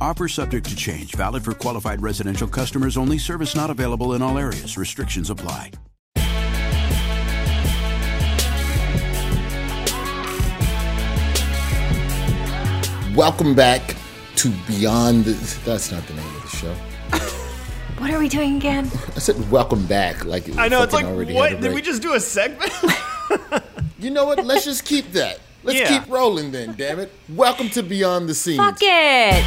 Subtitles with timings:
[0.00, 4.38] Offer subject to change, valid for qualified residential customers only, service not available in all
[4.38, 4.76] areas.
[4.76, 5.70] Restrictions apply.
[13.14, 13.94] Welcome back
[14.36, 15.24] to Beyond.
[15.24, 15.32] The,
[15.64, 16.74] that's not the name of the show.
[17.98, 18.90] What are we doing again?
[19.14, 20.24] I said welcome back.
[20.24, 22.72] Like I know it's like what did we just do a segment?
[24.04, 24.44] You know what?
[24.44, 25.40] Let's just keep that.
[25.64, 25.98] Let's Yeah.
[25.98, 26.74] keep rolling then.
[26.76, 27.10] Damn it!
[27.28, 28.58] Welcome to Beyond the Scenes.
[28.58, 29.44] Fuck it.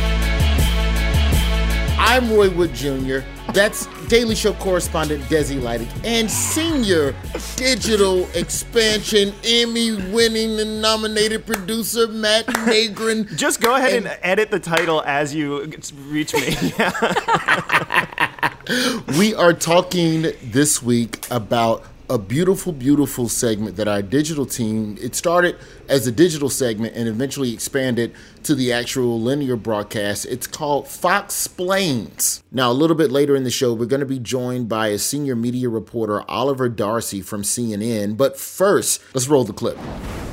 [1.99, 3.19] I'm Roy Wood Jr.
[3.53, 7.15] That's Daily Show correspondent Desi Lydic and senior
[7.55, 13.35] digital expansion Emmy-winning and nominated producer Matt Negrin.
[13.37, 15.71] just go ahead and, edit the title as you
[16.09, 16.55] reach me.
[19.17, 25.15] We are talking this week about a beautiful, beautiful segment that our digital team, it
[25.15, 25.55] started
[25.89, 30.25] as a digital segment and eventually expanded to the actual linear broadcast.
[30.25, 32.43] It's called Fox Explains.
[32.51, 34.99] Now, a little bit later in the show, we're going to be joined by a
[34.99, 38.15] senior media reporter, Oliver Darcy from CNN.
[38.15, 39.77] But first, let's roll the clip.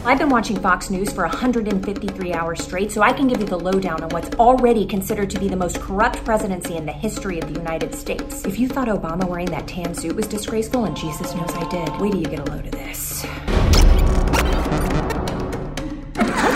[0.05, 3.59] I've been watching Fox News for 153 hours straight, so I can give you the
[3.59, 7.47] lowdown on what's already considered to be the most corrupt presidency in the history of
[7.53, 8.45] the United States.
[8.45, 11.89] If you thought Obama wearing that tan suit was disgraceful, and Jesus knows I did,
[12.01, 13.25] wait till you get a load of this.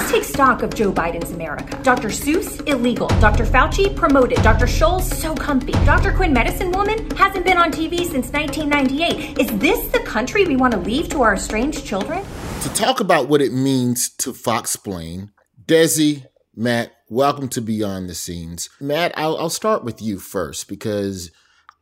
[0.09, 1.79] Take stock of Joe Biden's America.
[1.83, 2.09] Dr.
[2.09, 3.09] Seuss, illegal.
[3.21, 3.45] Dr.
[3.45, 4.43] Fauci, promoted.
[4.43, 4.65] Dr.
[4.65, 5.73] Scholl, so comfy.
[5.85, 6.13] Dr.
[6.13, 9.39] Quinn, medicine woman, hasn't been on TV since 1998.
[9.39, 12.25] Is this the country we want to leave to our estranged children?
[12.63, 15.31] To talk about what it means to Fox Explain,
[15.67, 16.25] Desi,
[16.57, 18.71] Matt, welcome to Beyond the Scenes.
[18.81, 21.31] Matt, I'll, I'll start with you first because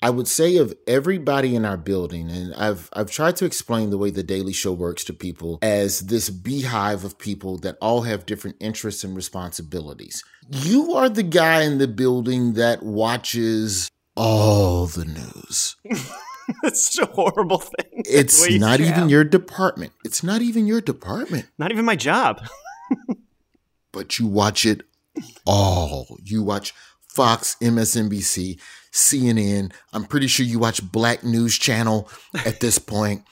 [0.03, 3.99] I would say of everybody in our building, and I've I've tried to explain the
[3.99, 8.27] way the Daily Show works to people as this beehive of people that all have
[8.27, 10.23] different interests and responsibilities.
[10.51, 15.77] You are the guy in the building that watches all the news.
[16.63, 18.03] it's such a horrible thing.
[18.05, 19.93] It's not even your department.
[20.05, 21.47] It's not even your department.
[21.59, 22.47] Not even my job.
[23.93, 24.83] but you watch it
[25.47, 26.19] all.
[26.23, 26.75] You watch
[27.09, 28.61] Fox, MSNBC,
[28.97, 29.73] CNN.
[29.93, 32.09] I'm pretty sure you watch Black News Channel
[32.45, 33.23] at this point.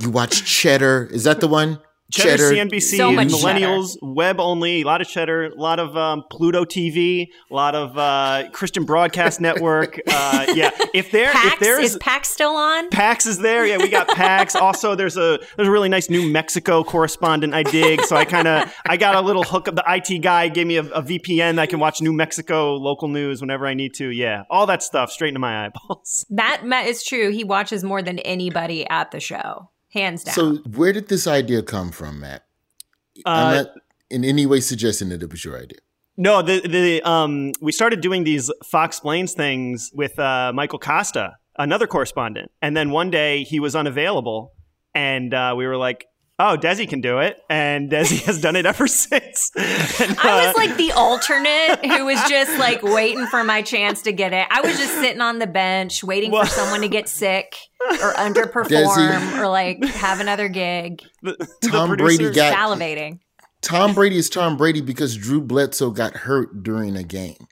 [0.00, 1.08] You watch Cheddar.
[1.12, 1.78] Is that the one?
[2.22, 6.24] Cheddar, CNBC, So much millennials, web only, a lot of cheddar, a lot of um,
[6.30, 10.00] Pluto TV, a lot of uh, Christian Broadcast Network.
[10.06, 12.90] Uh, yeah, if there, if there's is Pax still on?
[12.90, 13.66] PAX is there.
[13.66, 14.54] Yeah, we got PAX.
[14.64, 18.02] also, there's a there's a really nice New Mexico correspondent I dig.
[18.02, 19.74] So I kind of I got a little hook up.
[19.74, 23.08] The IT guy gave me a, a VPN that I can watch New Mexico local
[23.08, 24.10] news whenever I need to.
[24.10, 26.26] Yeah, all that stuff straight into my eyeballs.
[26.30, 27.30] Matt, Matt is true.
[27.30, 30.34] He watches more than anybody at the show, hands down.
[30.34, 32.44] So, where did this idea come from, Matt?
[33.24, 33.66] I'm Uh, not
[34.10, 35.78] in any way suggesting that it was your idea.
[36.16, 41.34] No, the the um we started doing these Fox Explains things with uh, Michael Kosta,
[41.58, 44.52] another correspondent, and then one day he was unavailable,
[44.94, 46.06] and uh, we were like,
[46.38, 49.50] "Oh, Desi can do it," and Desi has done it ever since.
[49.56, 54.02] And, I was uh, like the alternate who was just like waiting for my chance
[54.02, 54.46] to get it.
[54.50, 57.56] I was just sitting on the bench waiting Well- for someone to get sick
[57.90, 61.02] or underperform Desi- or like have another gig.
[61.22, 63.18] the, the Tom producer- Brady got Salivating.
[63.62, 67.46] Tom Brady is Tom Brady because Drew Bledsoe got hurt during a game.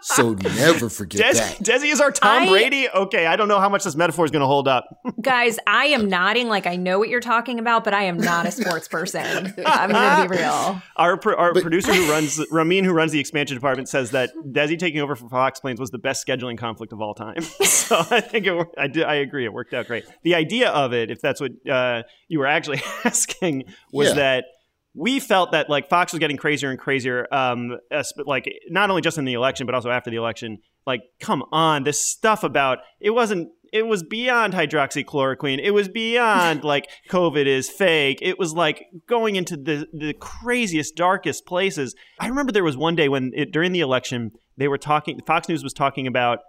[0.00, 1.58] So never forget Desi, that.
[1.80, 2.88] Desi is our Tom I- Brady.
[2.90, 4.86] Okay, I don't know how much this metaphor is going to hold up.
[5.20, 8.46] Guys, I am nodding like I know what you're talking about, but I am not
[8.46, 9.54] a sports person.
[9.64, 10.80] I'm going to be real.
[10.96, 14.30] Our pro- our But- producer who runs Ramin, who runs the expansion department, says that
[14.46, 17.40] Desi taking over for Fox Plains was the best scheduling conflict of all time.
[17.62, 20.04] so I think it, I do, I agree, it worked out great.
[20.22, 24.14] The idea of it, if that's what uh, you were actually asking, was Yeah.
[24.14, 24.44] that
[24.94, 29.02] we felt that like Fox was getting crazier and crazier, um, as- like not only
[29.02, 30.58] just in the election but also after the election.
[30.86, 35.58] Like, come on, this stuff about it wasn't it was beyond hydroxychloroquine.
[35.62, 38.18] It was beyond like COVID is fake.
[38.20, 41.94] It was like going into the the craziest, darkest places.
[42.20, 45.18] I remember there was one day when it, during the election they were talking.
[45.26, 46.40] Fox News was talking about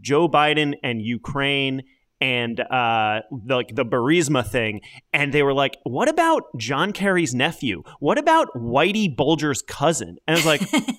[0.00, 1.82] Joe Biden and Ukraine
[2.20, 4.80] and uh, the, like the Burisma thing,
[5.12, 7.82] and they were like, "What about John Kerry's nephew?
[8.00, 10.62] What about Whitey Bulger's cousin?" And I was like.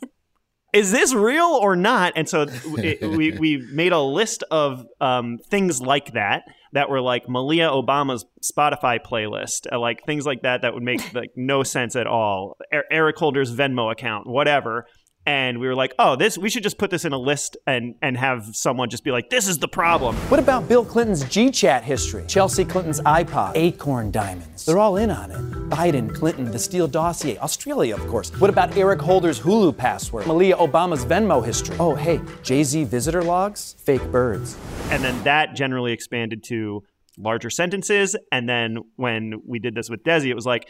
[0.72, 2.14] Is this real or not?
[2.16, 2.46] And so
[2.78, 6.44] it, we we made a list of um, things like that
[6.74, 11.14] that were like Malia Obama's Spotify playlist, uh, like things like that that would make
[11.16, 12.56] like no sense at all.
[12.72, 14.86] Er- Eric Holder's Venmo account, whatever
[15.30, 17.94] and we were like, "Oh, this we should just put this in a list and
[18.02, 21.84] and have someone just be like, this is the problem." What about Bill Clinton's GChat
[21.84, 22.24] history?
[22.28, 24.66] Chelsea Clinton's iPod, Acorn Diamonds.
[24.66, 25.38] They're all in on it.
[25.70, 28.32] Biden, Clinton, the Steele dossier, Australia, of course.
[28.42, 30.26] What about Eric Holder's Hulu password?
[30.26, 31.76] Malia Obama's Venmo history.
[31.80, 34.58] Oh, hey, Jay-Z visitor logs, fake birds.
[34.90, 36.84] And then that generally expanded to
[37.20, 40.68] larger sentences and then when we did this with Desi, it was like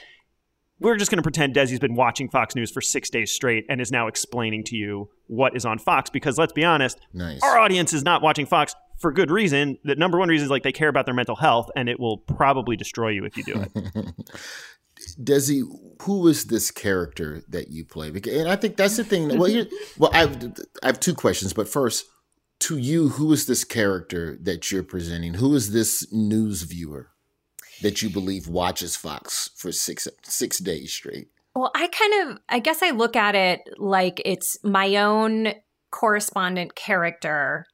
[0.80, 3.82] we're just going to pretend Desi's been watching Fox News for six days straight and
[3.82, 6.10] is now explaining to you what is on Fox.
[6.10, 7.42] Because let's be honest, Nice.
[7.44, 9.78] our audience is not watching Fox for good reason.
[9.84, 12.18] The number one reason is like they care about their mental health, and it will
[12.18, 14.14] probably destroy you if you do it.
[15.22, 15.62] Desi,
[16.02, 18.08] who is this character that you play?
[18.10, 19.30] And I think that's the thing.
[19.38, 19.66] Well, here,
[19.98, 20.36] well, I've
[20.84, 22.06] I have two questions, but first,
[22.62, 25.36] to you, who is this character that you're presenting?
[25.36, 27.12] Who is this news viewer
[27.82, 31.30] that you believe watches Fox for six six days straight?
[31.56, 35.54] Well, I kind of, I guess I look at it like it's my own
[35.92, 37.66] correspondent character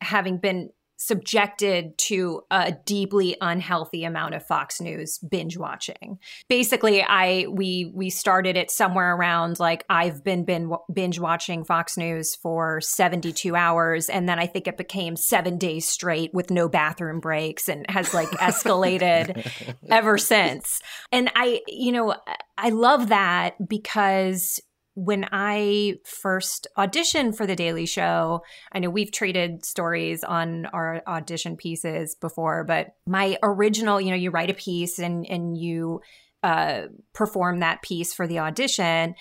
[0.00, 0.70] having been
[1.00, 6.18] subjected to a deeply unhealthy amount of Fox News binge watching.
[6.46, 11.96] Basically, I we we started it somewhere around like I've been been binge watching Fox
[11.96, 16.68] News for 72 hours and then I think it became 7 days straight with no
[16.68, 19.50] bathroom breaks and has like escalated
[19.88, 20.82] ever since.
[21.10, 22.14] And I you know,
[22.58, 24.60] I love that because
[24.94, 28.42] when I first auditioned for The Daily Show,
[28.72, 34.16] I know we've traded stories on our audition pieces before, but my original, you know,
[34.16, 36.00] you write a piece and and you
[36.42, 36.82] uh,
[37.12, 39.14] perform that piece for the audition.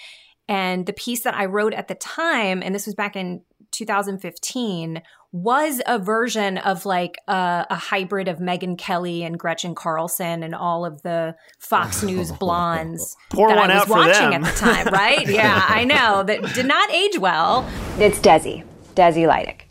[0.48, 5.02] And the piece that I wrote at the time, and this was back in 2015,
[5.32, 10.56] was a version of like a, a hybrid of Megyn Kelly and Gretchen Carlson and
[10.56, 14.44] all of the Fox News blondes Pour that one I was out for watching them.
[14.44, 15.28] at the time, right?
[15.30, 17.70] Yeah, I know that did not age well.
[18.00, 18.64] It's Desi,
[18.96, 19.70] Desi Lydic.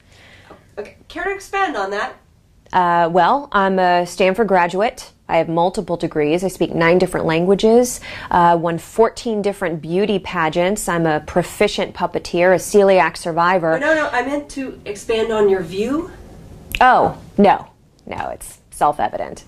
[0.79, 2.15] Okay, care to expand on that?
[2.73, 5.11] Uh, well, I'm a Stanford graduate.
[5.29, 6.43] I have multiple degrees.
[6.43, 10.89] I speak nine different languages, uh, won 14 different beauty pageants.
[10.89, 13.79] I'm a proficient puppeteer, a celiac survivor.
[13.79, 16.11] No, no, I meant to expand on your view.
[16.81, 17.69] Oh, no,
[18.07, 19.45] no, it's self evident.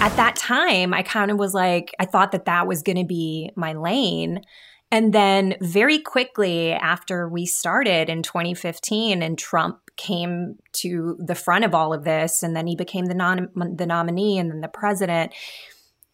[0.00, 3.04] At that time, I kind of was like, I thought that that was going to
[3.04, 4.42] be my lane.
[4.90, 11.64] And then very quickly after we started in 2015 and Trump came to the front
[11.64, 14.68] of all of this and then he became the non the nominee and then the
[14.68, 15.32] president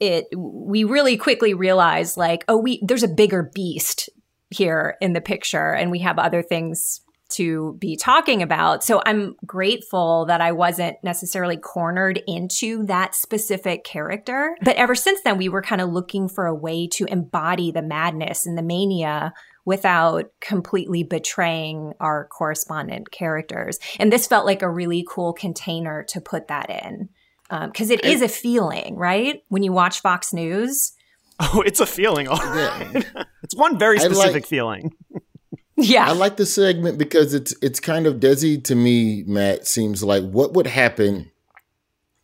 [0.01, 4.09] it we really quickly realized like oh we there's a bigger beast
[4.51, 8.83] here in the picture and we have other things to be talking about.
[8.83, 14.57] So I'm grateful that I wasn't necessarily cornered into that specific character.
[14.63, 17.83] But ever since then, we were kind of looking for a way to embody the
[17.83, 19.35] madness and the mania
[19.69, 23.79] without completely betraying our correspondent characters.
[23.99, 27.11] And this felt like a really cool container to put that in.
[27.51, 29.43] Um, because it is a feeling, right?
[29.49, 30.93] When you watch Fox News,
[31.41, 33.07] oh, it's a feeling, all right.
[33.43, 34.95] it's one very I like- specific feeling.
[35.77, 36.09] yeah.
[36.09, 40.25] I like the segment because it's it's kind of Desi to me, Matt, seems like
[40.25, 41.31] what would happen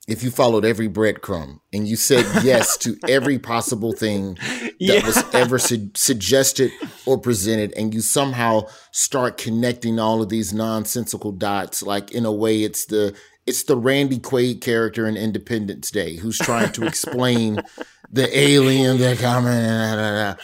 [0.07, 5.07] if you followed every breadcrumb and you said yes to every possible thing that Yeah.
[5.07, 6.71] was ever su- suggested
[7.07, 11.83] or presented, and you somehow start connecting all of these nonsensical dots.
[11.83, 13.15] Like in a way, it's the
[13.47, 17.61] it's the Randy Quaid character in Independence Day who's trying to explain
[18.11, 20.37] the aliens that coming.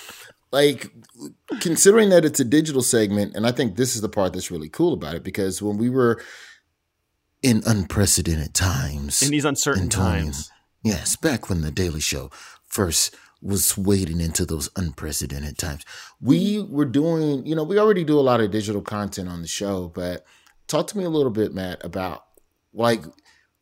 [0.52, 0.90] Like
[1.60, 4.68] considering that it's a digital segment, and I think this is the part that's really
[4.68, 6.20] cool about it because when we were
[7.42, 10.50] in unprecedented times, In these uncertain times.
[10.82, 12.30] yes, back when the Daily Show
[12.66, 15.85] first was wading into those unprecedented times,
[16.20, 19.49] we were doing, you know, we already do a lot of digital content on the
[19.49, 20.26] show, but
[20.66, 22.25] talk to me a little bit, Matt, about
[22.73, 23.02] like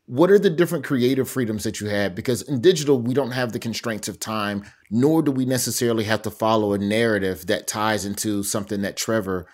[0.09, 2.15] what are the different creative freedoms that you have?
[2.15, 6.23] Because in digital, we don't have the constraints of time, nor do we necessarily have
[6.23, 9.47] to follow a narrative that ties into something that Trevor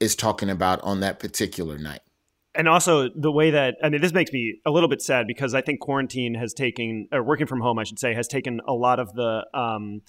[0.00, 2.02] is talking about on that particular night.
[2.54, 5.54] And also the way that I mean, this makes me a little bit sad because
[5.54, 8.72] I think quarantine has taken, or working from home, I should say, has taken a
[8.72, 10.02] lot of the um,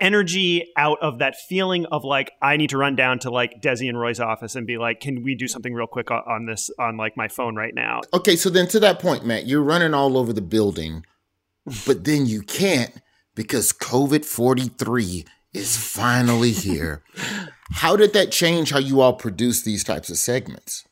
[0.00, 3.88] energy out of that feeling of like I need to run down to like Desi
[3.88, 6.96] and Roy's office and be like, can we do something real quick on this on
[6.96, 8.00] like my phone right now?
[8.12, 11.04] Okay, so then to that point, Matt, you're running all over the building,
[11.86, 13.00] but then you can't
[13.34, 15.24] because COVID forty three
[15.54, 17.02] is finally here.
[17.72, 20.84] how did that change how you all produce these types of segments?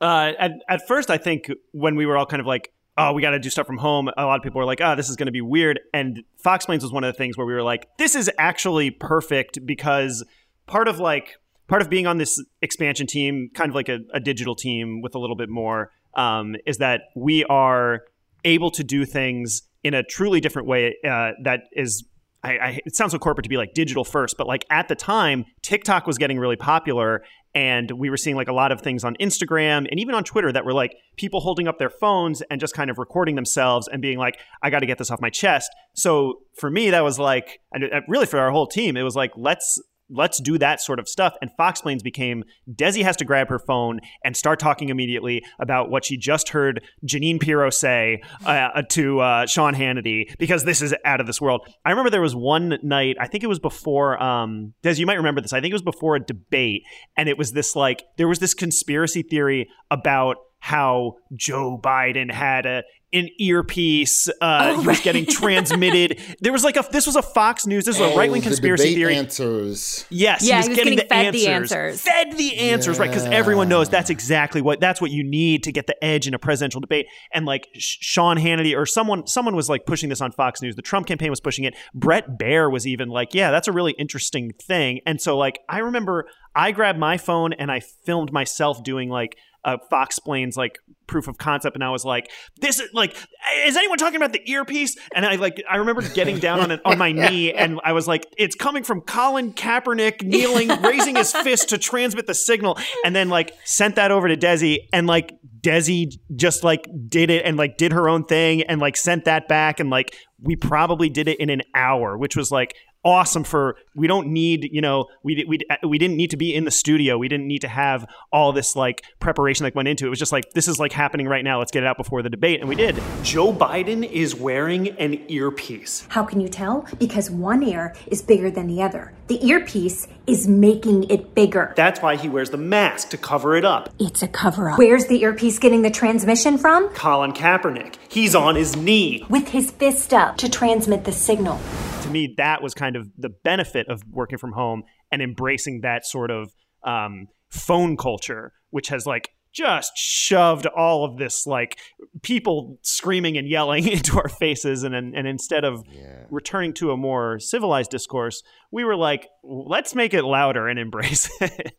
[0.00, 3.22] Uh, at, at first, I think when we were all kind of like, oh, we
[3.22, 5.16] got to do stuff from home, a lot of people were like, oh, this is
[5.16, 5.80] going to be weird.
[5.94, 9.64] And Foxplains was one of the things where we were like, this is actually perfect
[9.64, 10.24] because
[10.66, 11.36] part of like,
[11.68, 15.14] part of being on this expansion team, kind of like a, a digital team with
[15.14, 18.00] a little bit more, um, is that we are
[18.44, 22.04] able to do things in a truly different way uh, that is
[22.42, 24.94] I, I, it sounds so corporate to be like digital first, but like at the
[24.94, 27.22] time, TikTok was getting really popular,
[27.54, 30.52] and we were seeing like a lot of things on Instagram and even on Twitter
[30.52, 34.00] that were like people holding up their phones and just kind of recording themselves and
[34.00, 35.70] being like, I got to get this off my chest.
[35.94, 39.16] So for me, that was like, and uh, really for our whole team, it was
[39.16, 39.80] like, let's
[40.10, 41.36] let's do that sort of stuff.
[41.40, 46.04] And Foxplains became Desi has to grab her phone and start talking immediately about what
[46.04, 51.20] she just heard Jeanine Pirro say uh, to uh, Sean Hannity because this is out
[51.20, 51.66] of this world.
[51.84, 55.40] I remember there was one night, I think it was before, um, you might remember
[55.40, 55.52] this.
[55.52, 56.82] I think it was before a debate,
[57.16, 62.66] and it was this like, there was this conspiracy theory about how Joe Biden had
[62.66, 64.28] a an earpiece.
[64.28, 66.20] Uh, oh, he was getting transmitted.
[66.40, 67.84] there was like a this was a Fox News.
[67.84, 69.16] This was oh, a right wing conspiracy theory.
[69.16, 70.06] Answers.
[70.10, 71.42] Yes, yeah, he was, he was getting, getting, the, fed answers.
[71.42, 72.00] the answers.
[72.02, 73.02] Fed the answers, yeah.
[73.02, 73.10] right?
[73.10, 76.34] Because everyone knows that's exactly what that's what you need to get the edge in
[76.34, 77.06] a presidential debate.
[77.34, 80.76] And like Sean Hannity or someone someone was like pushing this on Fox News.
[80.76, 81.74] The Trump campaign was pushing it.
[81.94, 85.00] Bret Baier was even like, yeah, that's a really interesting thing.
[85.04, 89.36] And so like I remember I grabbed my phone and I filmed myself doing like
[89.64, 93.16] uh, Foxplains like proof of concept, and I was like, "This is like,
[93.64, 96.80] is anyone talking about the earpiece?" And I like, I remember getting down on it
[96.84, 101.32] on my knee, and I was like, "It's coming from Colin Kaepernick kneeling, raising his
[101.32, 105.34] fist to transmit the signal," and then like sent that over to Desi, and like
[105.60, 109.48] Desi just like did it and like did her own thing, and like sent that
[109.48, 112.74] back, and like we probably did it in an hour, which was like
[113.04, 116.64] awesome for we don't need you know we we we didn't need to be in
[116.64, 117.18] the studio.
[117.18, 120.08] We didn't need to have all this like preparation that went into it.
[120.08, 121.58] It was just like this is like happening right now.
[121.58, 122.60] Let's get it out before the debate.
[122.60, 123.00] And we did.
[123.22, 126.06] Joe Biden is wearing an earpiece.
[126.08, 126.86] How can you tell?
[126.98, 129.12] Because one ear is bigger than the other.
[129.28, 131.72] The earpiece is making it bigger.
[131.76, 133.94] That's why he wears the mask to cover it up.
[133.98, 136.88] It's a cover up where's the earpiece getting the transmission from?
[136.94, 137.96] Colin Kaepernick.
[138.08, 139.26] He's on his knee.
[139.28, 141.60] With his fist up to transmit the signal.
[142.02, 146.06] To me, that was kind of the benefit of working from home and embracing that
[146.06, 146.54] sort of
[146.84, 151.78] um, phone culture, which has like just shoved all of this like
[152.22, 156.24] people screaming and yelling into our faces and and, and instead of yeah.
[156.30, 161.28] returning to a more civilized discourse we were like let's make it louder and embrace
[161.40, 161.74] it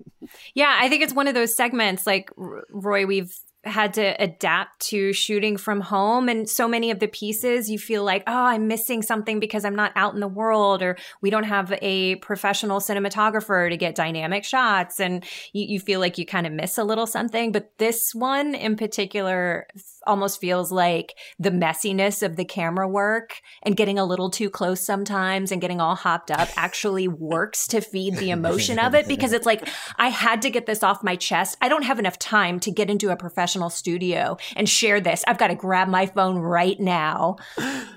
[0.53, 5.13] yeah i think it's one of those segments like roy we've had to adapt to
[5.13, 6.29] shooting from home.
[6.29, 9.75] And so many of the pieces you feel like oh i'm missing something because i'm
[9.75, 14.43] not out in the world or we don't have a professional cinematographer to get dynamic
[14.43, 14.99] shots.
[14.99, 17.51] And you, you feel like you kind of miss a little something.
[17.51, 19.67] But this one in particular
[20.07, 24.83] almost feels like the messiness of the camera work and getting a little too close
[24.83, 29.33] sometimes and getting all hopped up actually works to feed the emotion of it because
[29.33, 31.57] it's like i had to get this off my chest.
[31.61, 35.24] I don't have enough time to get into a professional professional studio and share this.
[35.27, 37.36] I've got to grab my phone right now.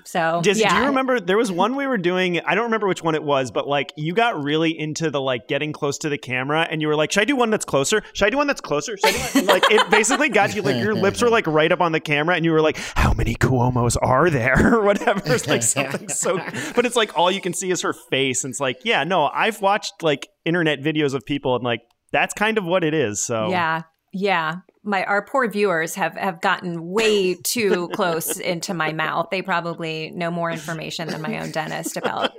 [0.03, 0.53] So, yeah.
[0.53, 2.39] do you remember there was one we were doing?
[2.41, 5.47] I don't remember which one it was, but like you got really into the like
[5.47, 8.03] getting close to the camera, and you were like, "Should I do one that's closer?
[8.13, 9.45] Should I do one that's closer?" Should I do one?
[9.47, 12.35] like it basically got you like your lips were like right up on the camera,
[12.35, 15.21] and you were like, "How many Cuomo's are there?" or whatever.
[15.25, 16.37] It's like something so,
[16.75, 19.25] but it's like all you can see is her face, and it's like, yeah, no,
[19.33, 21.81] I've watched like internet videos of people, and like
[22.11, 23.23] that's kind of what it is.
[23.23, 23.83] So yeah,
[24.13, 29.27] yeah my our poor viewers have have gotten way too close into my mouth.
[29.31, 32.31] They probably know more information than my own dentist about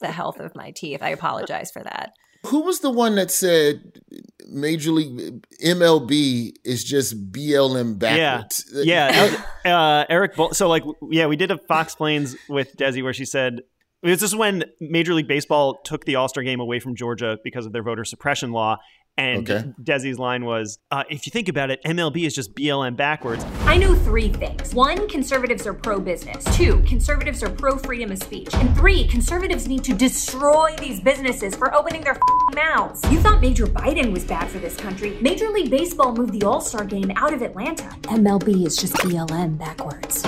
[0.00, 1.02] the health of my teeth.
[1.02, 2.12] I apologize for that.
[2.46, 4.00] Who was the one that said
[4.48, 8.70] Major League MLB is just BLM backwards?
[8.72, 9.76] Yeah, yeah.
[9.76, 10.36] uh, Eric.
[10.36, 13.62] Bull- so like, yeah, we did a Foxplains with Desi where she said
[14.02, 17.66] this is when Major League Baseball took the All Star game away from Georgia because
[17.66, 18.78] of their voter suppression law,
[19.18, 19.64] And Okay.
[19.82, 23.76] Desi's line was, uh, "If you think about it, MLB is just BLM backwards." I
[23.76, 24.72] know three things.
[24.72, 26.44] One, conservatives are pro business.
[26.56, 28.48] Two, conservatives are pro freedom of speech.
[28.54, 33.02] And three, conservatives need to destroy these businesses for opening their f***ing mouths.
[33.10, 35.18] You thought Major Biden was bad for this country.
[35.20, 37.88] Major League Baseball moved the All Star game out of Atlanta.
[38.04, 40.22] MLB is just BLM backwards.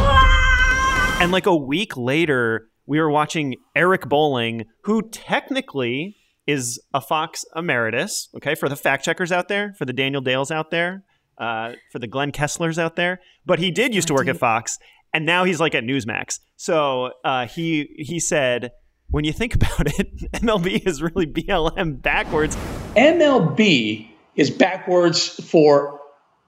[1.21, 6.17] And like a week later, we were watching Eric Bolling, who technically
[6.51, 8.29] is a Fox emeritus.
[8.37, 11.05] Okay, for the fact checkers out there, for the Daniel Dales out there,
[11.39, 14.79] uh, for the Glenn Kesslers out there, but he did used to work at Fox,
[15.13, 16.41] and now he's like at Newsmax.
[16.57, 18.73] So uh, he he said,
[19.09, 22.57] when you think about it, MLB is really BLM backwards.
[22.97, 26.00] MLB is backwards for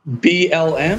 [0.09, 0.99] BLM.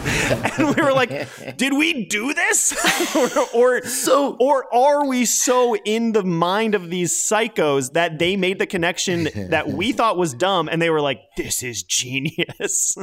[0.60, 2.74] and we were like, did we do this?
[3.15, 8.38] or, or so or are we so in the mind of these psychos that they
[8.38, 12.95] made the connection that we thought was dumb and they were like, this is genius.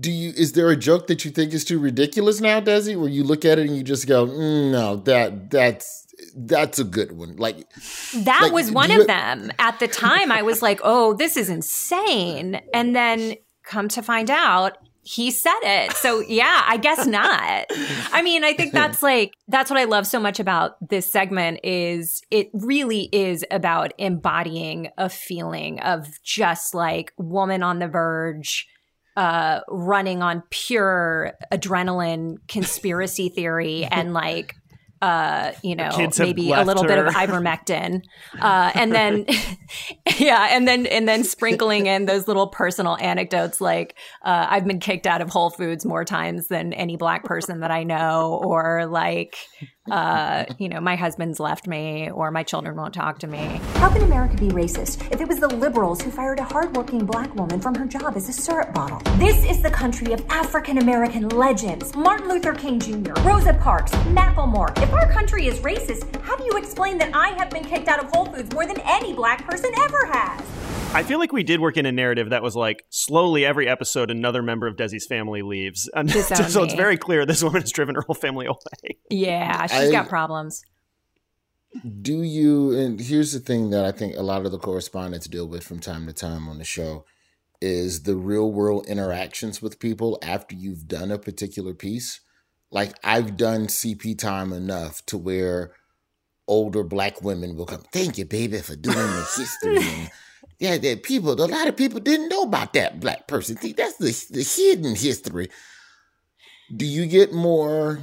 [0.00, 0.30] Do you?
[0.36, 2.98] Is there a joke that you think is too ridiculous now, Desi?
[2.98, 6.04] Where you look at it and you just go, mm, "No, that that's
[6.36, 7.68] that's a good one." Like
[8.12, 9.52] That Like, was one you- of them.
[9.60, 12.60] At the time, I was like, oh, this is insane.
[12.74, 15.92] And then come to find out, he said it.
[15.92, 17.66] So, yeah, I guess not.
[18.12, 21.60] I mean, I think that's like, that's what I love so much about this segment
[21.64, 28.68] is it really is about embodying a feeling of just like woman on the verge,
[29.16, 34.54] uh, running on pure adrenaline conspiracy theory and like,
[35.02, 35.90] uh, you know,
[36.20, 37.26] maybe a little bit of her.
[37.26, 38.04] ivermectin,
[38.40, 39.26] uh, and then,
[40.18, 44.78] yeah, and then and then sprinkling in those little personal anecdotes like uh, I've been
[44.78, 48.86] kicked out of Whole Foods more times than any black person that I know, or
[48.86, 49.36] like,
[49.90, 53.60] uh, you know, my husband's left me, or my children won't talk to me.
[53.74, 57.34] How can America be racist if it was the liberals who fired a hardworking black
[57.34, 59.00] woman from her job as a syrup bottle?
[59.18, 64.70] This is the country of African American legends Martin Luther King Jr., Rosa Parks, Macklemore.
[64.80, 68.02] If our country is racist, how do you explain that I have been kicked out
[68.02, 70.61] of Whole Foods more than any black person ever has?
[70.94, 74.10] I feel like we did work in a narrative that was like slowly every episode
[74.10, 75.88] another member of Desi's family leaves.
[75.94, 78.98] And Disown so it's very clear this woman has driven her whole family away.
[79.10, 80.62] Yeah, she's I- got problems.
[82.02, 85.48] do you and here's the thing that i think a lot of the correspondents deal
[85.48, 87.02] with from time to time on the show
[87.62, 92.20] is the real world interactions with people after you've done a particular piece
[92.70, 95.72] like i've done cp time enough to where
[96.46, 100.10] older black women will come thank you baby for doing the history and
[100.62, 103.96] yeah that people a lot of people didn't know about that black person see that's
[103.96, 105.48] the, the hidden history
[106.74, 108.00] do you get more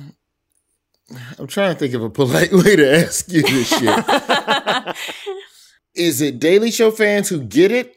[1.37, 4.95] I'm trying to think of a polite way to ask you this shit.
[5.95, 7.95] Is it Daily Show fans who get it,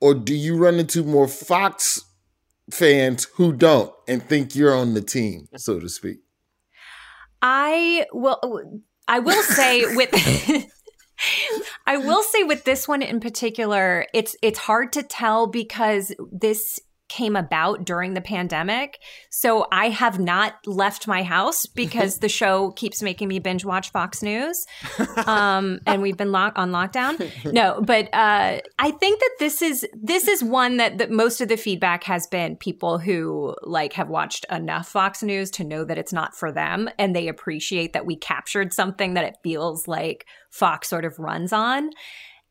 [0.00, 2.04] or do you run into more Fox
[2.70, 6.18] fans who don't and think you're on the team, so to speak?
[7.42, 8.80] I will.
[9.08, 10.70] I will say with.
[11.86, 16.80] I will say with this one in particular, it's it's hard to tell because this
[17.14, 18.98] came about during the pandemic.
[19.30, 23.90] So I have not left my house because the show keeps making me binge watch
[23.90, 24.66] Fox News.
[25.26, 27.30] Um, and we've been lock- on lockdown.
[27.50, 31.48] No, but uh, I think that this is this is one that, that most of
[31.48, 35.98] the feedback has been people who like have watched enough Fox News to know that
[35.98, 40.26] it's not for them and they appreciate that we captured something that it feels like
[40.50, 41.90] Fox sort of runs on.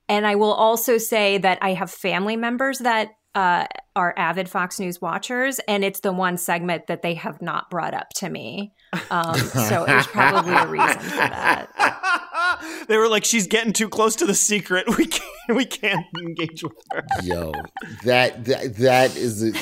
[0.10, 3.66] And I will also say that I have family members that uh,
[3.96, 7.94] are avid Fox News watchers, and it's the one segment that they have not brought
[7.94, 8.74] up to me.
[9.10, 12.86] Um, so there's probably a reason for that.
[12.88, 14.86] they were like, she's getting too close to the secret.
[14.98, 17.04] We can't, we can't engage with her.
[17.24, 17.52] Yo,
[18.04, 19.54] that that that is a,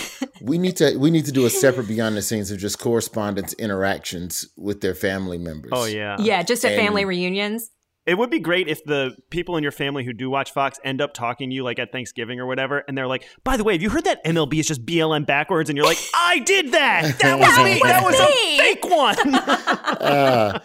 [0.42, 3.54] we need to we need to do a separate behind the scenes of just correspondence
[3.54, 5.72] interactions with their family members.
[5.74, 7.72] Oh yeah, Yeah, just at And- family reunions.
[8.04, 11.02] It would be great if the people in your family who do watch Fox end
[11.02, 13.74] up talking to you like at Thanksgiving or whatever, and they're like, "By the way,
[13.74, 17.16] have you heard that MLB is just BLM backwards?" And you're like, "I did that.
[17.22, 17.80] That was me.
[17.84, 20.60] That was a fake one." Uh,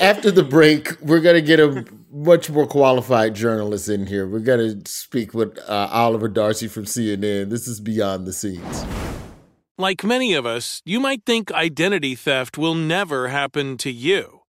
[0.00, 4.28] after the break, we're gonna get a much more qualified journalist in here.
[4.28, 7.48] We're gonna speak with uh, Oliver Darcy from CNN.
[7.48, 8.84] This is Beyond the Scenes.
[9.78, 14.39] Like many of us, you might think identity theft will never happen to you.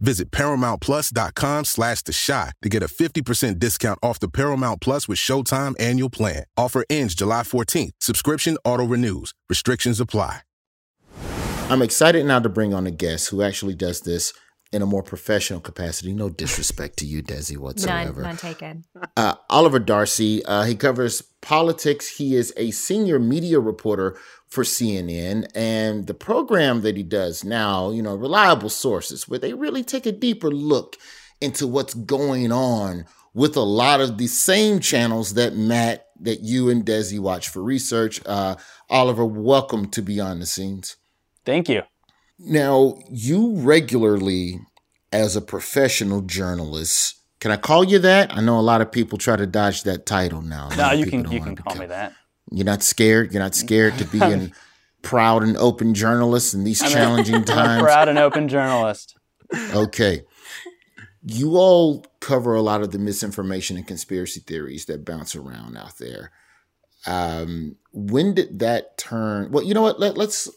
[0.00, 5.18] Visit ParamountPlus.com slash The Shot to get a 50% discount off the Paramount Plus with
[5.18, 6.44] Showtime annual plan.
[6.56, 7.92] Offer ends July 14th.
[8.00, 9.32] Subscription auto-renews.
[9.48, 10.40] Restrictions apply.
[11.68, 14.32] I'm excited now to bring on a guest who actually does this
[14.72, 16.12] in a more professional capacity.
[16.12, 18.22] No disrespect to you, Desi, whatsoever.
[18.22, 18.84] None, none taken.
[19.16, 22.16] Uh, Oliver Darcy, uh, he covers politics.
[22.16, 25.48] He is a senior media reporter for CNN.
[25.54, 30.06] And the program that he does now, you know, reliable sources, where they really take
[30.06, 30.96] a deeper look
[31.40, 36.68] into what's going on with a lot of the same channels that Matt, that you
[36.68, 38.20] and Desi watch for research.
[38.26, 38.56] Uh,
[38.90, 40.96] Oliver, welcome to Beyond the Scenes.
[41.44, 41.82] Thank you.
[42.40, 44.58] Now, you regularly,
[45.12, 48.34] as a professional journalist, can I call you that?
[48.36, 50.70] I know a lot of people try to dodge that title now.
[50.70, 52.14] No, you can you can call me that.
[52.50, 53.32] You're not scared.
[53.32, 54.50] You're not scared to be a
[55.02, 57.58] proud and open journalist in these I'm challenging a, times.
[57.58, 59.16] I'm a proud and open journalist.
[59.74, 60.22] Okay.
[61.22, 65.98] You all cover a lot of the misinformation and conspiracy theories that bounce around out
[65.98, 66.30] there.
[67.06, 69.50] Um, when did that turn?
[69.50, 70.00] Well, you know what?
[70.00, 70.48] Let, let's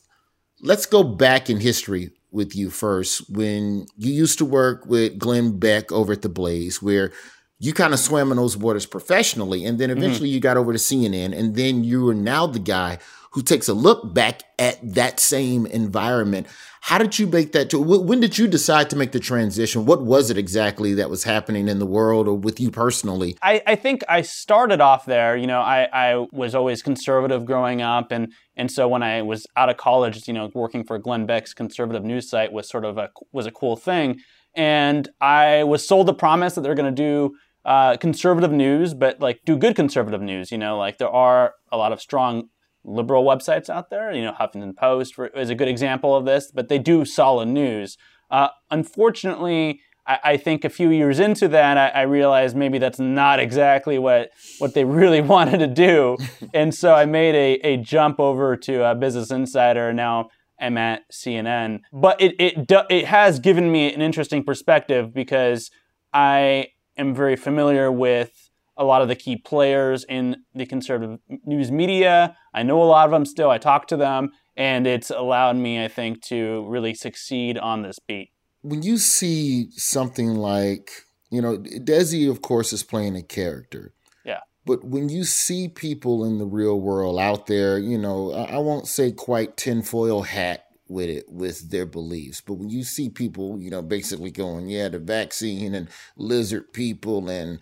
[0.61, 3.29] let's go back in history with you first.
[3.29, 7.11] When you used to work with Glenn Beck over at the Blaze, where
[7.59, 10.35] you kind of swam in those waters professionally, and then eventually mm-hmm.
[10.35, 12.99] you got over to CNN, and then you are now the guy
[13.31, 16.47] who takes a look back at that same environment.
[16.81, 17.69] How did you make that?
[17.71, 19.85] To, when did you decide to make the transition?
[19.85, 23.37] What was it exactly that was happening in the world or with you personally?
[23.41, 25.35] I, I think I started off there.
[25.35, 29.45] You know, I, I was always conservative growing up, and and so when I was
[29.57, 32.97] out of college, you know, working for Glenn Beck's conservative news site was sort of
[32.97, 34.19] a was a cool thing.
[34.55, 39.19] And I was sold the promise that they're going to do uh, conservative news, but
[39.19, 40.51] like do good conservative news.
[40.51, 42.49] You know, like there are a lot of strong
[42.83, 44.11] liberal websites out there.
[44.11, 47.97] You know, Huffington Post is a good example of this, but they do solid news.
[48.31, 52.99] Uh, unfortunately, I, I, think a few years into that, I, I, realized maybe that's
[52.99, 56.17] not exactly what what they really wanted to do,
[56.53, 59.89] and so I made a, a jump over to uh, Business Insider.
[59.89, 65.13] And now I'm at CNN, but it it it has given me an interesting perspective
[65.13, 65.71] because
[66.13, 68.48] I am very familiar with
[68.79, 72.35] a lot of the key players in the conservative news media.
[72.53, 73.51] I know a lot of them still.
[73.51, 77.99] I talk to them, and it's allowed me, I think, to really succeed on this
[77.99, 78.31] beat.
[78.61, 80.89] When you see something like,
[81.29, 83.93] you know, Desi, of course, is playing a character.
[84.23, 84.39] Yeah.
[84.65, 88.87] But when you see people in the real world out there, you know, I won't
[88.87, 92.41] say quite tinfoil hat with it with their beliefs.
[92.41, 97.29] But when you see people, you know, basically going, yeah, the vaccine and lizard people
[97.29, 97.59] and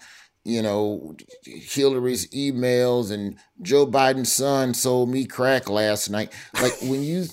[0.47, 6.33] you know, Hillary's emails and Joe Biden's son sold me crack last night.
[6.61, 7.25] Like when you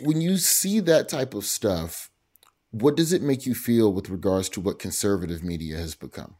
[0.00, 2.10] when you see that type of stuff,
[2.70, 6.36] what does it make you feel with regards to what conservative media has become?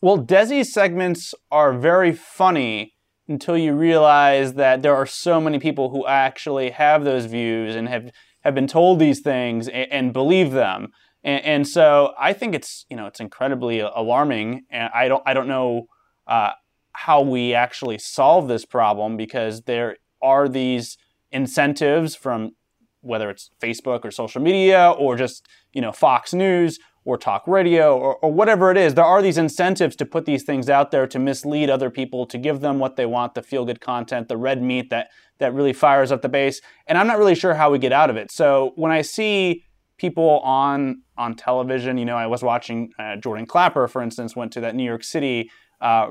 [0.00, 2.94] Well, Desi's segments are very funny
[3.28, 7.88] until you realize that there are so many people who actually have those views and
[7.88, 10.88] have, have been told these things and, and believe them.
[11.24, 15.34] And, and, so I think it's you know it's incredibly alarming, and I don't I
[15.34, 15.86] don't know
[16.26, 16.52] uh,
[16.92, 20.96] how we actually solve this problem because there are these
[21.30, 22.52] incentives from
[23.00, 27.98] whether it's Facebook or social media or just you know Fox News or talk radio
[27.98, 31.04] or, or, whatever it is, there are these incentives to put these things out there
[31.04, 34.36] to mislead other people, to give them what they want, the feel good content, the
[34.36, 35.08] red meat that
[35.38, 36.60] that really fires up the base.
[36.86, 38.30] And I'm not really sure how we get out of it.
[38.30, 39.64] So when I see
[40.02, 44.52] people on on television, you know, I was watching uh, Jordan Klepper, for instance, went
[44.52, 46.10] to that New York City uh,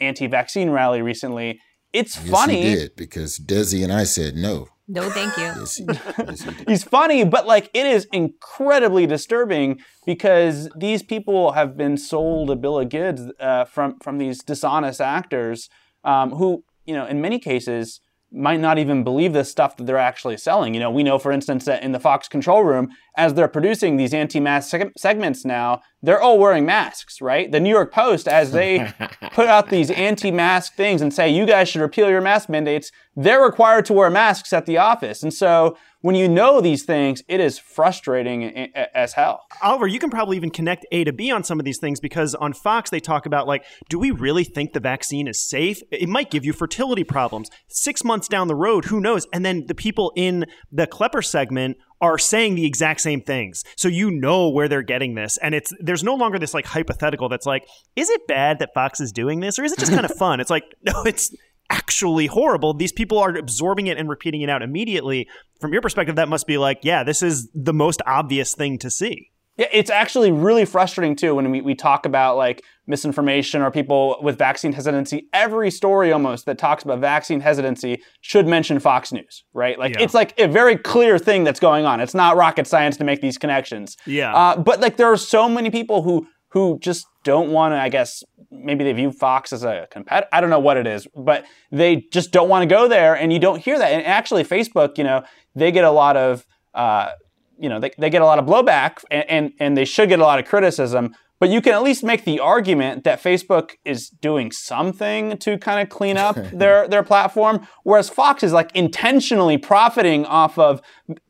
[0.00, 1.60] anti-vaccine rally recently.
[1.92, 2.62] It's yes, funny.
[2.62, 4.68] He did because Desi and I said no.
[4.88, 5.44] No, thank you.
[5.44, 5.80] yes,
[6.18, 12.50] yes, He's funny, but like it is incredibly disturbing because these people have been sold
[12.50, 15.70] a bill of goods uh, from from these dishonest actors
[16.04, 19.96] um, who, you know, in many cases might not even believe the stuff that they're
[19.96, 20.74] actually selling.
[20.74, 23.96] You know, we know, for instance, that in the Fox control room, as they're producing
[23.96, 27.50] these anti-mask seg- segments now, they're all wearing masks, right?
[27.50, 28.92] The New York Post, as they
[29.32, 33.42] put out these anti-mask things and say, you guys should repeal your mask mandates, they're
[33.42, 35.22] required to wear masks at the office.
[35.22, 39.44] And so when you know these things, it is frustrating as hell.
[39.62, 42.34] Oliver, you can probably even connect A to B on some of these things because
[42.36, 45.82] on Fox they talk about like, do we really think the vaccine is safe?
[45.90, 47.50] It might give you fertility problems.
[47.68, 49.26] Six months down the road, who knows?
[49.32, 53.64] And then the people in the Klepper segment are saying the exact same things.
[53.76, 55.36] So you know where they're getting this.
[55.38, 59.00] And it's there's no longer this like hypothetical that's like, is it bad that Fox
[59.00, 59.58] is doing this?
[59.58, 60.38] Or is it just kind of fun?
[60.38, 61.34] It's like, no, it's
[61.70, 62.74] actually horrible.
[62.74, 65.28] These people are absorbing it and repeating it out immediately.
[65.60, 68.90] From your perspective, that must be like, yeah, this is the most obvious thing to
[68.90, 69.30] see.
[69.58, 74.16] Yeah, it's actually really frustrating too when we, we talk about like misinformation or people
[74.22, 75.28] with vaccine hesitancy.
[75.32, 79.76] Every story almost that talks about vaccine hesitancy should mention Fox News, right?
[79.76, 80.04] Like yeah.
[80.04, 82.00] it's like a very clear thing that's going on.
[82.00, 83.96] It's not rocket science to make these connections.
[84.06, 84.32] Yeah.
[84.32, 87.88] Uh, but like there are so many people who who just don't want to, I
[87.88, 90.28] guess, maybe they view Fox as a competitor.
[90.32, 93.14] I don't know what it is, but they just don't want to go there.
[93.14, 93.92] And you don't hear that.
[93.92, 95.22] And actually, Facebook, you know,
[95.54, 97.10] they get a lot of, uh,
[97.58, 100.18] you know, they, they get a lot of blowback and, and, and they should get
[100.18, 101.14] a lot of criticism.
[101.40, 105.80] But you can at least make the argument that Facebook is doing something to kind
[105.80, 110.80] of clean up their, their platform, whereas Fox is like intentionally profiting off of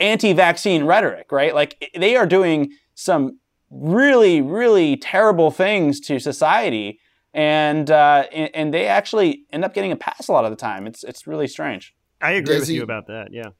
[0.00, 1.54] anti vaccine rhetoric, right?
[1.54, 3.38] Like they are doing some
[3.70, 7.00] really, really terrible things to society,
[7.34, 10.86] and uh, and, they actually end up getting a pass a lot of the time.
[10.86, 11.94] It's it's really strange.
[12.20, 13.28] I agree Desi, with you about that.
[13.32, 13.50] Yeah.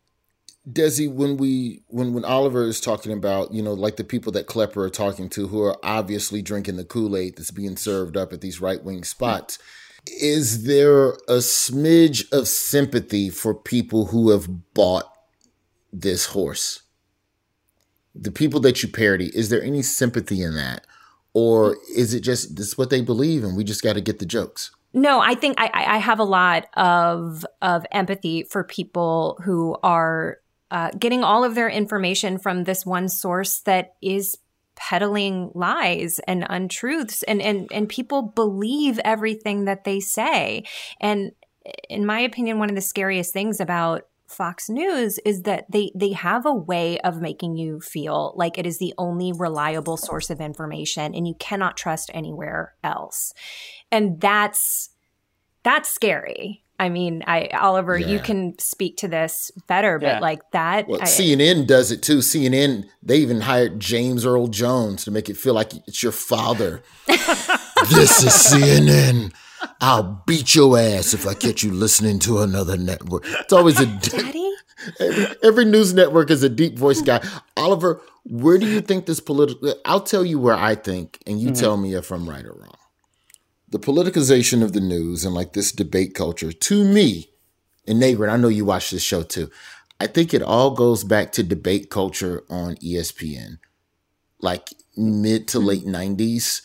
[0.70, 4.46] Desi, when we when when Oliver is talking about, you know, like the people that
[4.46, 8.40] Klepper are talking to who are obviously drinking the Kool-Aid that's being served up at
[8.40, 9.58] these right-wing spots,
[10.06, 15.12] is there a smidge of sympathy for people who have bought
[15.92, 16.82] this horse?
[18.20, 20.84] the people that you parody, is there any sympathy in that?
[21.38, 24.18] Or is it just this is what they believe and we just got to get
[24.18, 24.72] the jokes?
[24.92, 30.38] No, I think I, I have a lot of of empathy for people who are
[30.72, 34.36] uh, getting all of their information from this one source that is
[34.74, 40.64] peddling lies and untruths and, and and people believe everything that they say
[41.00, 41.32] and
[41.88, 46.12] in my opinion one of the scariest things about Fox News is that they they
[46.12, 50.40] have a way of making you feel like it is the only reliable source of
[50.40, 53.32] information and you cannot trust anywhere else.
[53.90, 54.90] And that's
[55.62, 56.62] that's scary.
[56.78, 58.06] I mean, I Oliver, yeah.
[58.06, 60.18] you can speak to this better, but yeah.
[60.20, 60.86] like that.
[60.86, 62.18] Well, I, CNN does it too.
[62.18, 66.82] CNN, they even hired James Earl Jones to make it feel like it's your father.
[67.06, 69.32] this is CNN.
[69.80, 73.24] I'll beat your ass if I catch you listening to another network.
[73.26, 74.54] It's always a daddy.
[75.00, 77.20] Every, every news network is a deep voice guy.
[77.56, 79.74] Oliver, where do you think this political?
[79.84, 81.60] I'll tell you where I think, and you mm-hmm.
[81.60, 82.76] tell me if I'm right or wrong.
[83.70, 87.30] The politicization of the news and like this debate culture, to me,
[87.86, 89.50] and Negrin, I know you watch this show too.
[90.00, 93.58] I think it all goes back to debate culture on ESPN,
[94.40, 96.62] like mid to late '90s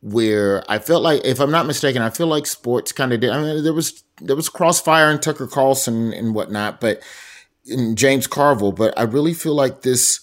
[0.00, 3.30] where I felt like, if I'm not mistaken, I feel like sports kind of did.
[3.30, 7.02] I mean, there was there was crossfire and Tucker Carlson and whatnot, but
[7.94, 10.20] James Carville, but I really feel like this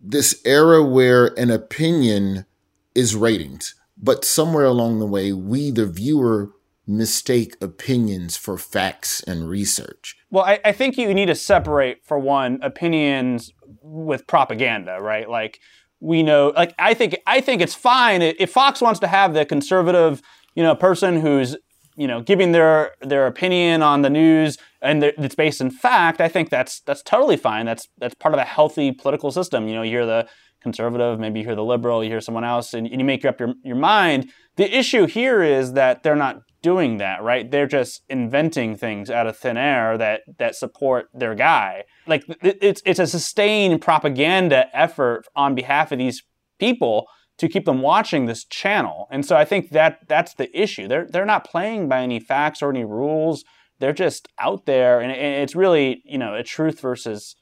[0.00, 2.46] this era where an opinion
[2.94, 6.52] is ratings, but somewhere along the way, we the viewer
[6.86, 10.16] mistake opinions for facts and research.
[10.30, 15.28] Well, I, I think you need to separate, for one, opinions with propaganda, right?
[15.28, 15.60] Like
[16.00, 19.44] we know, like I think, I think it's fine if Fox wants to have the
[19.44, 20.22] conservative,
[20.54, 21.56] you know, person who's
[21.96, 26.20] you know giving their their opinion on the news and it's based in fact.
[26.20, 27.66] I think that's that's totally fine.
[27.66, 29.68] That's that's part of a healthy political system.
[29.68, 30.28] You know, you hear the
[30.62, 33.40] conservative, maybe you hear the liberal, you hear someone else, and, and you make up
[33.40, 34.30] your your mind.
[34.56, 37.48] The issue here is that they're not doing that, right?
[37.50, 41.84] They're just inventing things out of thin air that that support their guy.
[42.08, 46.22] Like it's it's a sustained propaganda effort on behalf of these
[46.58, 47.06] people
[47.38, 49.06] to keep them watching this channel.
[49.10, 50.88] And so I think that that's the issue.
[50.88, 53.44] They're they're not playing by any facts or any rules.
[53.78, 57.36] They're just out there, and it's really you know a truth versus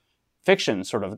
[0.45, 1.17] fiction sort of uh,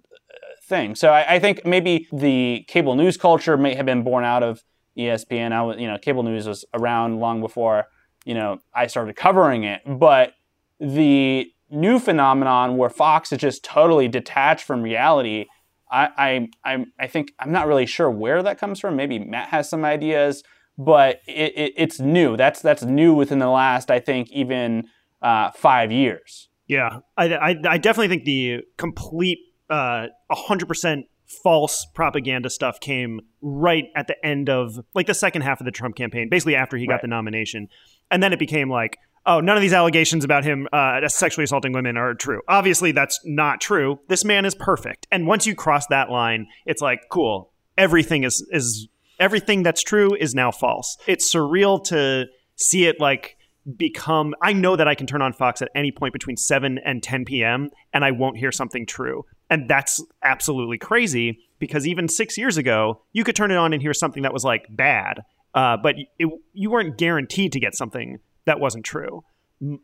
[0.64, 0.94] thing.
[0.94, 4.62] So I, I think maybe the cable news culture may have been born out of
[4.98, 5.52] ESPN.
[5.52, 7.87] I was, you know, cable news was around long before,
[8.24, 9.82] you know, I started covering it.
[9.87, 10.32] But
[10.80, 15.46] the new phenomenon where Fox is just totally detached from reality,
[15.90, 18.96] I, I, I, think I'm not really sure where that comes from.
[18.96, 20.42] Maybe Matt has some ideas,
[20.76, 22.37] but it, it, it's new.
[22.37, 24.85] That's that's new within the last, I think, even
[25.22, 26.48] uh, five years.
[26.66, 29.38] Yeah, I, I, I definitely think the complete
[29.70, 31.02] uh, 100%
[31.42, 35.70] false propaganda stuff came right at the end of like the second half of the
[35.70, 37.68] Trump campaign, basically after he got the nomination.
[38.11, 41.72] And then it became like, oh, none of these allegations about him uh, sexually assaulting
[41.72, 42.40] women are true.
[42.48, 43.98] Obviously, that's not true.
[44.09, 45.07] This man is perfect.
[45.11, 50.14] And once you cross that line, it's like, cool, everything is is everything that's true
[50.14, 50.96] is now false.
[51.07, 52.26] It's surreal to
[52.57, 53.37] see it like
[53.76, 57.02] become I know that I can turn on Fox at any point between 7 and
[57.02, 57.70] 10 p.m.
[57.92, 59.24] and I won't hear something true.
[59.50, 63.83] And that's absolutely crazy because even six years ago, you could turn it on and
[63.83, 65.22] hear something that was like bad,
[65.54, 69.22] uh, but it, you weren't guaranteed to get something that wasn't true.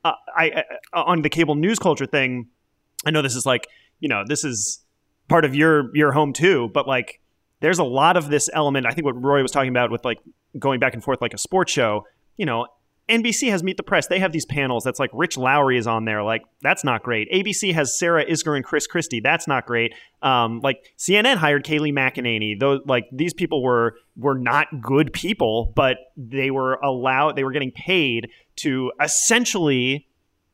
[0.04, 2.48] Uh, I, I on the cable news culture thing,
[3.06, 3.68] I know this is like
[4.00, 4.84] you know this is
[5.28, 7.20] part of your your home too, but like
[7.60, 8.86] there's a lot of this element.
[8.86, 10.18] I think what Roy was talking about with like
[10.58, 12.06] going back and forth like a sports show.
[12.36, 12.66] You know,
[13.08, 14.06] NBC has Meet the Press.
[14.06, 16.22] They have these panels that's like Rich Lowry is on there.
[16.22, 17.30] Like, that's not great.
[17.30, 19.20] ABC has Sarah Isgur and Chris Christie.
[19.20, 19.92] That's not great.
[20.22, 22.58] Um, like CNN hired Kayleigh McEnany.
[22.58, 27.52] Those like these people were were not good people, but they were allowed they were
[27.52, 30.08] getting paid to essentially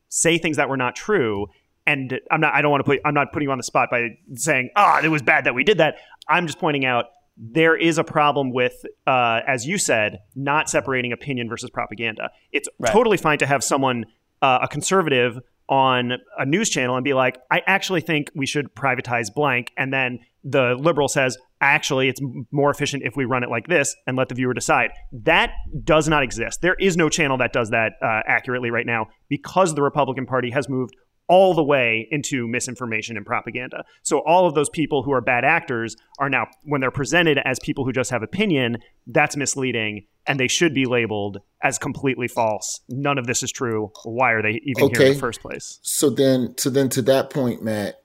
[0.09, 1.47] say things that were not true.
[1.87, 3.91] And I'm not I don't want to put I'm not putting you on the spot
[3.93, 5.97] by saying, ah, oh, it was bad that we did that.
[6.29, 7.07] I'm just pointing out
[7.42, 12.31] there is a problem with, uh, as you said, not separating opinion versus propaganda.
[12.53, 12.92] It's right.
[12.92, 14.05] totally fine to have someone,
[14.42, 18.74] uh, a conservative, on a news channel and be like, I actually think we should
[18.74, 19.70] privatize blank.
[19.76, 23.94] And then the liberal says, actually, it's more efficient if we run it like this
[24.07, 24.90] and let the viewer decide.
[25.12, 25.53] That
[25.85, 26.61] does not exist.
[26.61, 30.50] There is no channel that does that uh, accurately right now because the Republican Party
[30.50, 30.96] has moved
[31.31, 33.85] all the way into misinformation and propaganda.
[34.03, 37.61] So all of those people who are bad actors are now, when they're presented as
[37.61, 42.81] people who just have opinion, that's misleading, and they should be labeled as completely false.
[42.88, 43.93] None of this is true.
[44.03, 44.99] Why are they even okay.
[44.99, 45.79] here in the first place?
[45.83, 48.03] So then, so then to that point, Matt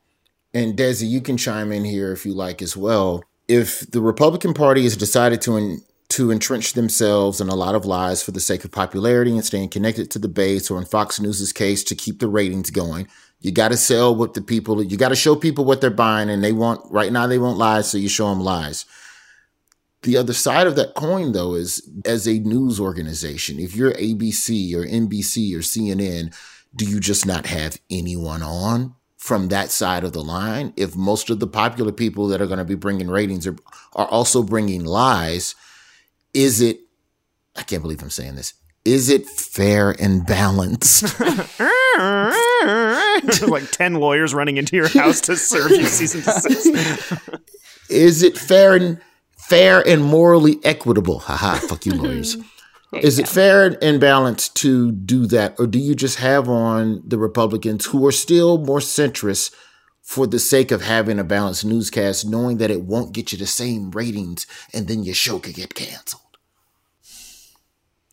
[0.54, 3.24] and Desi, you can chime in here if you like as well.
[3.48, 5.82] If the Republican Party has decided to in,
[6.16, 9.68] to entrench themselves in a lot of lies for the sake of popularity and staying
[9.68, 13.10] connected to the base, or in Fox News's case, to keep the ratings going.
[13.42, 16.30] You got to sell what the people, you got to show people what they're buying,
[16.30, 18.86] and they want, right now, they want lies, so you show them lies.
[20.04, 24.74] The other side of that coin, though, is as a news organization, if you're ABC
[24.74, 26.34] or NBC or CNN,
[26.74, 30.72] do you just not have anyone on from that side of the line?
[30.78, 33.58] If most of the popular people that are going to be bringing ratings are,
[33.98, 35.56] are also bringing lies,
[36.36, 36.82] is it,
[37.56, 41.20] I can't believe I'm saying this, is it fair and balanced?
[43.48, 47.50] like 10 lawyers running into your house to serve you cease and desist.
[47.90, 49.00] is it fair and
[49.38, 51.20] fair and morally equitable?
[51.20, 52.38] Haha, fuck you lawyers.
[53.02, 55.56] Is it fair and balanced to do that?
[55.60, 59.54] Or do you just have on the Republicans who are still more centrist
[60.02, 63.48] for the sake of having a balanced newscast, knowing that it won't get you the
[63.48, 66.22] same ratings and then your show could get canceled?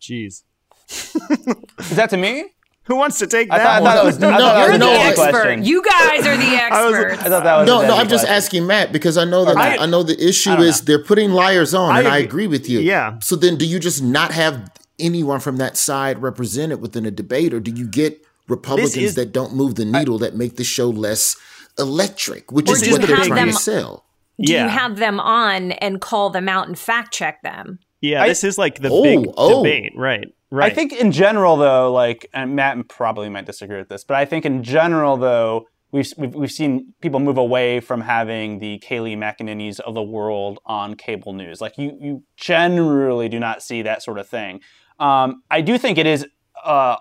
[0.02, 0.42] Jeez.
[0.90, 2.46] Is that to me?
[2.86, 3.60] Who wants to take that?
[3.60, 5.58] I thought, I thought that was, no, no, You're the expert.
[5.62, 6.72] You guys are the experts.
[6.72, 7.96] I, was, I thought that was no, no.
[7.96, 10.86] I'm just asking Matt because I know that I, I know the issue is know.
[10.86, 12.80] they're putting liars on, and I agree with you.
[12.80, 13.20] Yeah.
[13.20, 17.54] So then, do you just not have anyone from that side represented within a debate,
[17.54, 20.90] or do you get Republicans is- that don't move the needle that make the show
[20.90, 21.36] less
[21.78, 24.04] electric, which is what they're trying them- to sell.
[24.40, 24.64] Do Yeah.
[24.64, 27.78] you have them on and call them out and fact check them?
[28.02, 29.62] Yeah, I- this is like the Oh, big oh.
[29.62, 30.26] debate, right?
[30.50, 30.70] Right.
[30.70, 34.26] I think in general, though, like, and Matt probably might disagree with this, but I
[34.26, 39.16] think in general, though, we've we've, we've seen people move away from having the Kayleigh
[39.16, 41.62] McEnany's of the world on cable news.
[41.62, 44.60] Like, you you generally do not see that sort of thing.
[44.98, 46.26] Um, I do think it is
[46.64, 46.96] uh,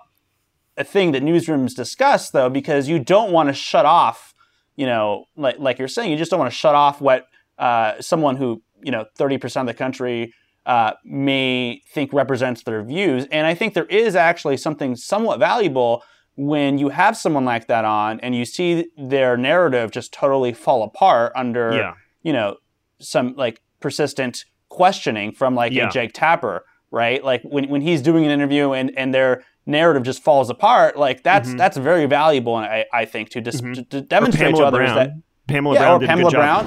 [0.78, 4.32] a thing that newsrooms discuss, though, because you don't want to shut off,
[4.76, 7.26] you know, like like you're saying, you just don't want to shut off what
[7.58, 10.34] uh, someone who you know, 30% of the country
[10.66, 13.26] uh, may think represents their views.
[13.32, 16.02] And I think there is actually something somewhat valuable
[16.36, 20.82] when you have someone like that on and you see their narrative just totally fall
[20.82, 21.94] apart under, Yeah.
[22.22, 22.56] you know,
[23.00, 25.88] some like persistent questioning from like Yeah.
[25.88, 27.22] a Jake Tapper, right?
[27.22, 31.22] Like when, when he's doing an interview and, and their narrative just falls apart, like
[31.22, 31.58] that's Mhm.
[31.58, 33.88] that's very valuable, and I, I think, to, dis- Mhm.
[33.90, 34.96] to, demonstrate to others Brown.
[34.96, 35.10] that
[35.48, 36.66] Pamela yeah, Brown or Pamela good job.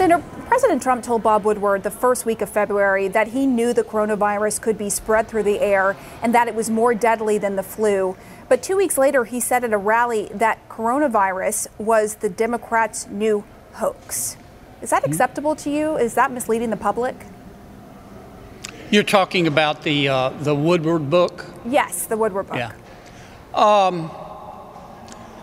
[0.00, 3.82] Senator, President Trump told Bob Woodward the first week of February that he knew the
[3.82, 7.62] coronavirus could be spread through the air and that it was more deadly than the
[7.62, 8.16] flu.
[8.48, 13.44] But two weeks later, he said at a rally that coronavirus was the Democrats' new
[13.74, 14.38] hoax.
[14.80, 15.98] Is that acceptable to you?
[15.98, 17.14] Is that misleading the public?
[18.90, 21.44] You're talking about the uh, the Woodward book.
[21.66, 22.56] Yes, the Woodward book.
[22.56, 22.72] Yeah.
[23.52, 24.10] Um,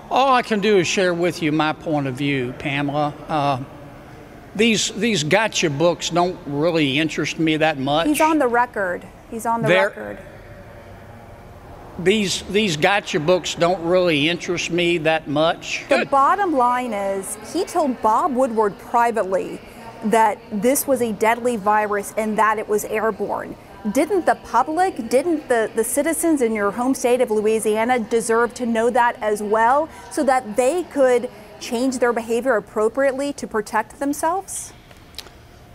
[0.09, 3.13] all I can do is share with you my point of view, Pamela.
[3.27, 3.63] Uh,
[4.57, 8.07] these these gotcha books don't really interest me that much.
[8.07, 9.05] He's on the record.
[9.29, 10.17] He's on the There- record.
[11.99, 15.85] These these gotcha books don't really interest me that much.
[15.89, 19.59] The bottom line is he told Bob Woodward privately
[20.05, 23.55] that this was a deadly virus and that it was airborne.
[23.91, 28.65] Didn't the public, didn't the, the citizens in your home state of Louisiana deserve to
[28.65, 31.29] know that as well so that they could
[31.61, 34.73] change their behavior appropriately to protect themselves?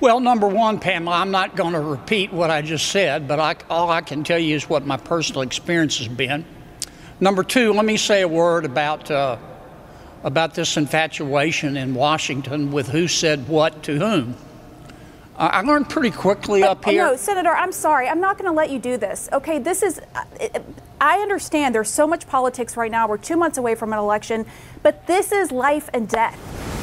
[0.00, 3.54] Well, number one, Pamela, I'm not going to repeat what I just said, but I,
[3.70, 6.44] all I can tell you is what my personal experience has been.
[7.20, 9.36] Number two, let me say a word about uh,
[10.24, 14.34] about this infatuation in Washington with who said what to whom.
[15.36, 17.04] I I learned pretty quickly up Oh, here.
[17.06, 18.08] No, Senator, I'm sorry.
[18.08, 19.28] I'm not going to let you do this.
[19.32, 20.00] Okay, this is.
[20.16, 20.24] uh,
[21.02, 23.08] I understand there's so much politics right now.
[23.08, 24.46] We're two months away from an election,
[24.84, 26.38] but this is life and death.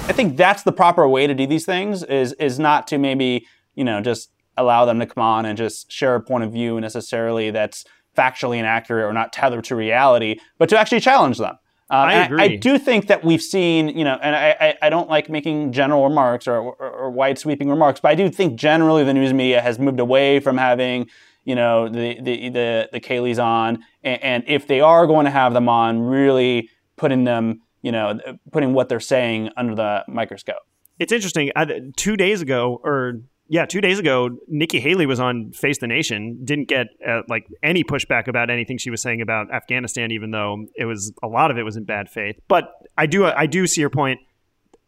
[0.10, 3.48] I think that's the proper way to do these things is is not to maybe
[3.76, 6.82] you know just allow them to come on and just share a point of view
[6.82, 7.86] necessarily that's
[8.18, 11.58] factually inaccurate or not tethered to reality, but to actually challenge them.
[11.90, 12.58] Um, I and I, agree.
[12.58, 16.04] do think that we've seen, you know, and I, I, I don't like making general
[16.04, 19.62] remarks or, or, or wide sweeping remarks, but I do think generally the news media
[19.62, 21.08] has moved away from having,
[21.50, 25.32] you know, the the the, the Kayleighs on, and, and if they are going to
[25.32, 28.20] have them on, really putting them, you know,
[28.52, 30.62] putting what they're saying under the microscope.
[31.00, 31.52] It's interesting.
[31.56, 35.88] I, two days ago, or yeah, two days ago, Nikki Haley was on Face the
[35.88, 36.40] Nation.
[36.44, 40.68] Didn't get uh, like any pushback about anything she was saying about Afghanistan, even though
[40.76, 42.40] it was a lot of it was in bad faith.
[42.48, 44.20] But I do, I do see your point.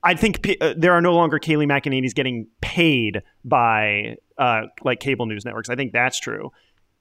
[0.04, 5.00] I think p- uh, there are no longer Kayleigh McEnany's getting paid by uh, like
[5.00, 5.70] cable news networks.
[5.70, 6.52] I think that's true.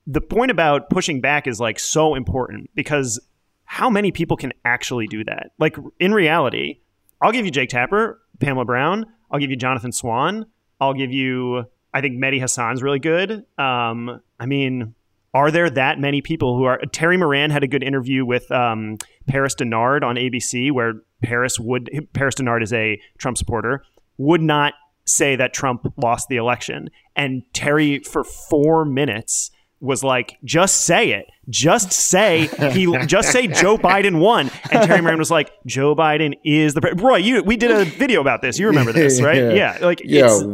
[0.07, 3.19] The point about pushing back is like so important because
[3.65, 5.53] how many people can actually do that?
[5.59, 6.81] Like in reality,
[7.23, 9.07] I'll give you Jake Tapper, Pamela Brown.
[9.31, 10.47] I'll give you Jonathan Swan.
[10.81, 11.65] I'll give you.
[11.95, 13.45] I think Mehdi Hasan's really good.
[13.59, 14.95] Um, I mean,
[15.33, 16.79] are there that many people who are?
[16.93, 22.09] Terry Moran had a good interview with um, Paris Dennard on ABC, where Paris would
[22.13, 23.83] Paris Dennard is a Trump supporter,
[24.19, 24.75] would not
[25.07, 31.13] say that Trump lost the election, and Terry for four minutes was like, just say
[31.13, 31.27] it.
[31.49, 32.87] Just say he.
[33.07, 34.51] just say Joe Biden won.
[34.71, 36.81] And Terry Moran was like, Joe Biden is the.
[36.83, 36.93] Pre-.
[36.93, 37.43] Roy, you.
[37.43, 38.59] We did a video about this.
[38.59, 39.55] You remember this, right?
[39.55, 39.79] Yeah.
[39.81, 40.27] Like Yeah.
[40.27, 40.45] it's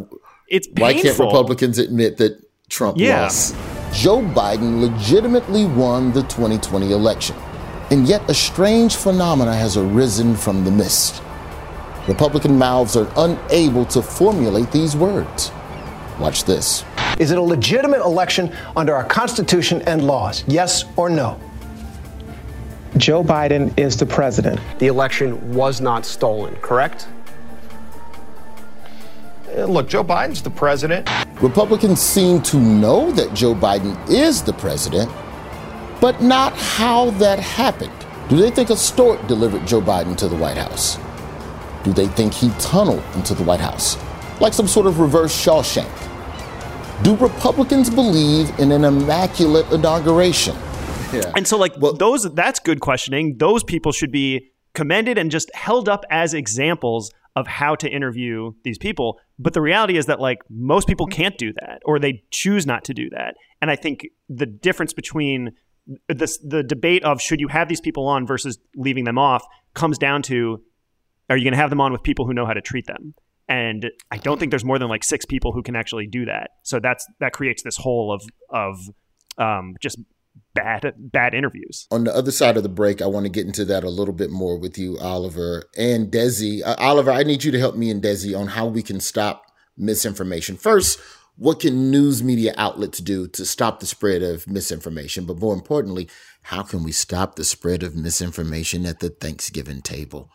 [0.49, 1.19] it's Why can't.
[1.19, 3.23] Republicans admit that Trump Yeah.
[3.23, 3.57] lost?
[3.93, 7.35] Joe Biden legitimately won the 2020 election.
[7.91, 11.21] And yet a strange phenomena has arisen from the mist.
[12.09, 15.51] Republican mouths are unable to formulate these words.
[16.21, 16.85] Watch this.
[17.19, 20.45] Is it a legitimate election under our Constitution and laws?
[20.47, 21.41] Yes or no?
[22.97, 24.61] Joe Biden is the president.
[24.79, 27.09] The election was not stolen, correct?
[29.55, 31.09] Uh, Look, Joe Biden's the president.
[31.43, 35.11] Republicans seem to know that Joe Biden is the president,
[36.01, 37.93] but not how that happened.
[38.29, 40.99] Do they think a stork delivered Joe Biden to the White House?
[41.87, 43.97] Do they think he tunneled into the White House,
[44.41, 45.89] like some sort of reverse Shawshank?
[47.05, 50.57] Do Republicans believe in an immaculate inauguration?
[51.13, 51.31] Yeah.
[51.37, 53.39] And so, like those, that's good questioning.
[53.39, 58.51] Those people should be commended and just held up as examples of how to interview
[58.65, 59.21] these people.
[59.39, 62.83] But the reality is that like most people can't do that, or they choose not
[62.87, 63.37] to do that.
[63.63, 65.53] And I think the difference between
[66.09, 69.99] this, the debate of should you have these people on versus leaving them off comes
[69.99, 70.65] down to
[71.29, 73.15] are you going to have them on with people who know how to treat them?
[73.49, 76.51] And I don't think there's more than like six people who can actually do that.
[76.63, 78.77] So that's that creates this hole of of
[79.39, 79.99] um, just
[80.55, 81.87] bad bad interviews.
[81.91, 84.15] On the other side of the break, I want to get into that a little
[84.15, 86.63] bit more with you, Oliver and Desi.
[86.65, 89.45] Uh, Oliver, I need you to help me and Desi on how we can stop
[89.77, 90.57] misinformation.
[90.57, 90.99] First,
[91.37, 95.25] what can news media outlets do to stop the spread of misinformation?
[95.25, 96.09] But more importantly,
[96.43, 100.31] how can we stop the spread of misinformation at the Thanksgiving table?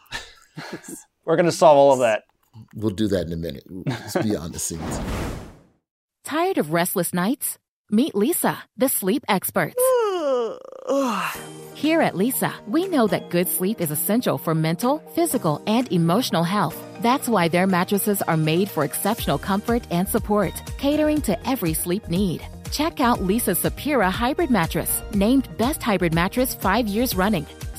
[1.26, 2.24] We're going to solve all of that.
[2.76, 3.64] We'll do that in a minute.
[3.86, 5.00] It's beyond the scenes.
[6.24, 7.58] Tired of restless nights?
[7.90, 9.76] Meet Leesa, the sleep experts.
[11.76, 16.44] Here at Leesa, we know that good sleep is essential for mental, physical, and emotional
[16.44, 16.78] health.
[17.02, 22.08] That's why their mattresses are made for exceptional comfort and support, catering to every sleep
[22.08, 22.42] need.
[22.72, 27.46] Check out Leesa's Sapira Hybrid Mattress, named Best Hybrid Mattress five years running.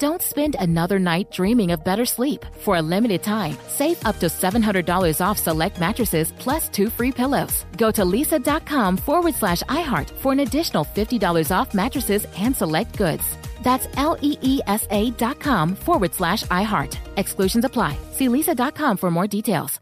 [0.00, 2.46] Don't spend another night dreaming of better sleep.
[2.60, 7.66] For a limited time, save up to $700 off select mattresses plus two free pillows.
[7.76, 13.36] Go to leesa.com forward slash iHeart for an additional $50 off mattresses and select goods.
[13.62, 16.96] That's L E E S A dot com forward slash iHeart.
[17.18, 17.98] Exclusions apply.
[18.12, 19.80] See leesa.com for more details.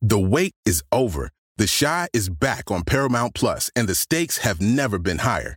[0.00, 1.30] The wait is over.
[1.58, 5.56] The Chi is back on Paramount Plus, and the stakes have never been higher.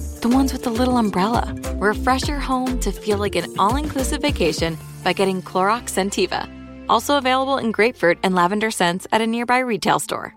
[0.21, 1.51] The ones with the little umbrella.
[1.77, 6.47] Refresh your home to feel like an all inclusive vacation by getting Clorox Scentiva.
[6.87, 10.35] Also available in grapefruit and lavender scents at a nearby retail store.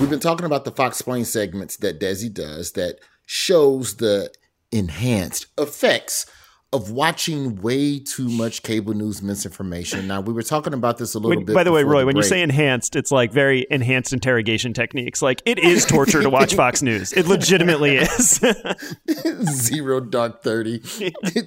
[0.00, 4.32] We've been talking about the Foxsplain segments that Desi does that shows the
[4.72, 6.26] enhanced effects
[6.72, 10.06] of watching way too much cable news misinformation.
[10.08, 11.54] Now we were talking about this a little When- bit.
[11.54, 15.20] by the way, Roy, when you say enhanced, it's like very enhanced interrogation techniques.
[15.20, 17.12] Like it is torture to watch Fox News.
[17.12, 18.40] It legitimately is.
[19.44, 20.78] zero dark 30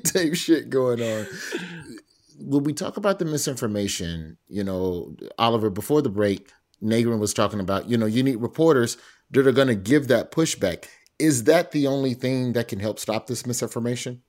[0.03, 1.26] type shit going on
[2.39, 6.49] when we talk about the misinformation you know oliver before the break
[6.84, 8.97] Negrin was talking about you know you need reporters
[9.32, 10.86] that are going to give that pushback
[11.17, 14.21] is that the only thing that can help stop this misinformation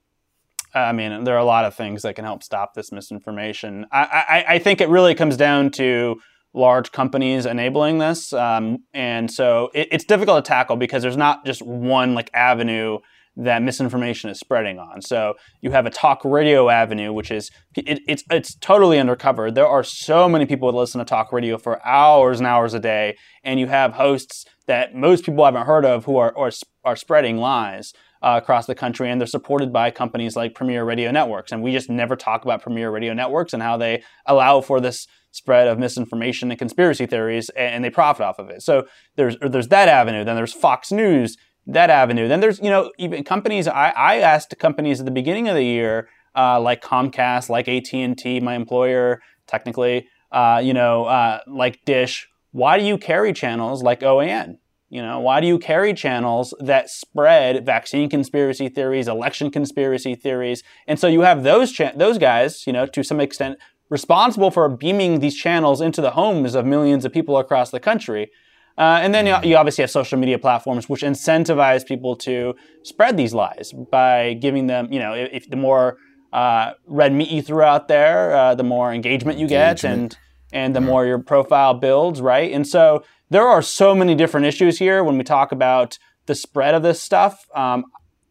[0.76, 3.86] I mean, there are a lot of things that can help stop this misinformation.
[3.90, 6.16] I, I, I think it really comes down to
[6.52, 11.46] large companies enabling this, um, and so it, it's difficult to tackle because there's not
[11.46, 12.98] just one like avenue
[13.36, 15.02] that misinformation is spreading on.
[15.02, 19.50] So you have a talk radio avenue, which is it, it's it's totally undercover.
[19.50, 22.80] There are so many people that listen to talk radio for hours and hours a
[22.80, 26.50] day, and you have hosts that most people haven't heard of who are are,
[26.84, 27.92] are spreading lies
[28.22, 31.52] uh, across the country, and they're supported by companies like Premiere Radio Networks.
[31.52, 35.06] And we just never talk about Premiere Radio Networks and how they allow for this
[35.32, 38.62] spread of misinformation and conspiracy theories, and they profit off of it.
[38.62, 38.86] So
[39.16, 40.24] there's there's that avenue.
[40.24, 41.36] Then there's Fox News,
[41.66, 42.28] that avenue.
[42.28, 43.68] Then there's you know even companies.
[43.68, 47.92] I, I asked companies at the beginning of the year, uh, like Comcast, like AT
[47.92, 52.28] and T, my employer technically, uh, you know, uh, like Dish.
[52.52, 54.58] Why do you carry channels like OAN?
[54.88, 60.62] You know, why do you carry channels that spread vaccine conspiracy theories, election conspiracy theories?
[60.86, 63.58] And so you have those cha- those guys, you know, to some extent
[63.88, 68.30] responsible for beaming these channels into the homes of millions of people across the country.
[68.78, 73.16] Uh, and then you, you obviously have social media platforms which incentivize people to spread
[73.16, 75.96] these lies by giving them, you know, if, if the more
[76.32, 80.16] uh, red meat you throw out there, uh, the more engagement you get, and
[80.52, 82.52] and the more your profile builds, right?
[82.52, 86.74] And so there are so many different issues here when we talk about the spread
[86.74, 87.46] of this stuff.
[87.54, 87.84] Um,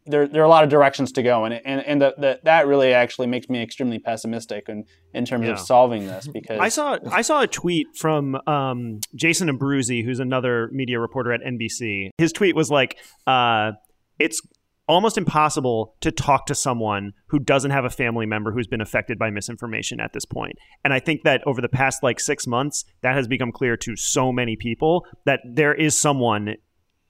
[0.07, 2.67] there, there are a lot of directions to go, and and, and the, the, that
[2.67, 4.83] really actually makes me extremely pessimistic in,
[5.15, 5.53] in terms Yeah.
[5.53, 10.19] of solving this because I saw I saw a tweet from um, Jason Abbruzzese, who's
[10.19, 12.11] another media reporter at NBC.
[12.19, 13.71] His tweet was like, uh,
[14.19, 14.41] "It's
[14.87, 19.17] almost impossible to talk to someone who doesn't have a family member who's been affected
[19.17, 22.85] by misinformation at this point." And I think that over the past like six months,
[23.01, 26.55] that has become clear to so many people that there is someone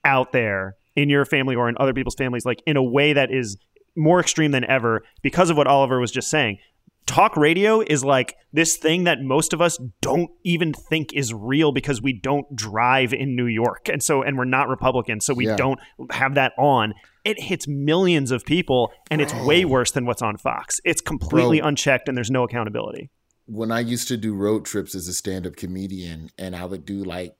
[0.04, 3.30] out there in your family or in other people's families, like in a way that
[3.30, 3.56] is
[3.96, 6.58] more extreme than ever because of what Oliver was just saying.
[7.06, 11.70] Talk radio is like this thing that most of us don't even think is real
[11.70, 13.88] because we don't drive in New York.
[13.88, 15.20] And so, and we're not Republican.
[15.20, 15.56] So we Yeah.
[15.56, 15.78] don't
[16.10, 16.94] have that on.
[17.26, 20.76] It hits millions of people and it's way worse than what's on Fox.
[20.84, 21.68] It's completely Bro.
[21.68, 23.10] unchecked and there's no accountability.
[23.46, 27.02] when I used to do road trips as a stand-up comedian, and I would do
[27.04, 27.34] like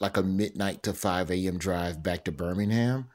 [0.00, 1.56] like a midnight to five a.m.
[1.58, 3.06] drive back to Birmingham.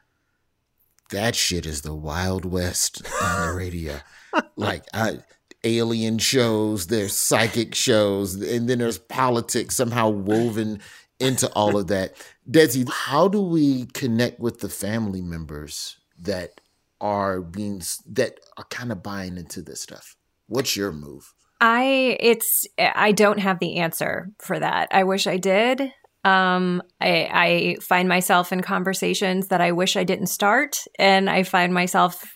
[1.11, 3.99] That shit is the Wild West on the radio.
[4.55, 5.19] like I,
[5.63, 10.79] alien shows, there's psychic shows, and then there's politics somehow woven
[11.19, 12.15] into all of that.
[12.51, 16.59] Desi, how do we connect with the family members that
[16.99, 20.15] are being that are kind of buying into this stuff?
[20.47, 21.33] What's your move?
[21.61, 24.89] I it's I don't have the answer for that.
[24.91, 25.81] I wish I did.
[26.23, 31.43] Um, I, I find myself in conversations that I wish I didn't start, and I
[31.43, 32.35] find myself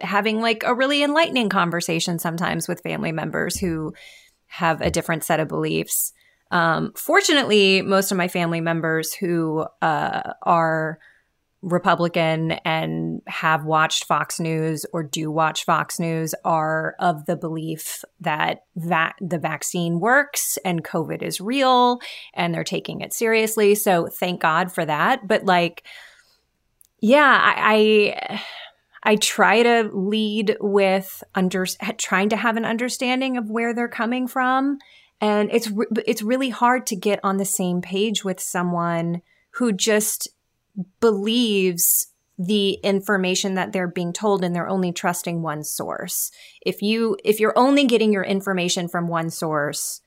[0.00, 3.94] having like a really enlightening conversation sometimes with family members who
[4.46, 6.12] have a different set of beliefs.
[6.50, 10.98] Um, fortunately, most of my family members who uh, are
[11.62, 18.04] Republican and have watched Fox News or do watch Fox News are of the belief
[18.20, 22.00] that va- the vaccine works and COVID is real
[22.34, 23.74] and they're taking it seriously.
[23.74, 25.26] So thank God for that.
[25.26, 25.84] But like,
[27.00, 28.42] yeah, I, I
[29.06, 31.66] I try to lead with under
[31.98, 34.78] trying to have an understanding of where they're coming from,
[35.20, 39.72] and it's re- it's really hard to get on the same page with someone who
[39.72, 40.28] just
[41.00, 46.30] believes the information that they're being told and they're only trusting one source.
[46.64, 50.00] If you if you're only getting your information from one source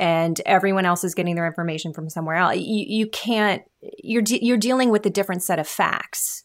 [0.00, 3.62] and everyone else is getting their information from somewhere else, you, you can't
[4.02, 6.44] you're de- you're dealing with a different set of facts.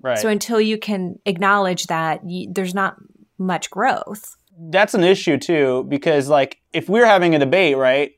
[0.00, 0.18] Right.
[0.18, 2.96] So until you can acknowledge that, you, there's not
[3.38, 4.36] much growth.
[4.70, 8.12] That's an issue too because like if we're having a debate right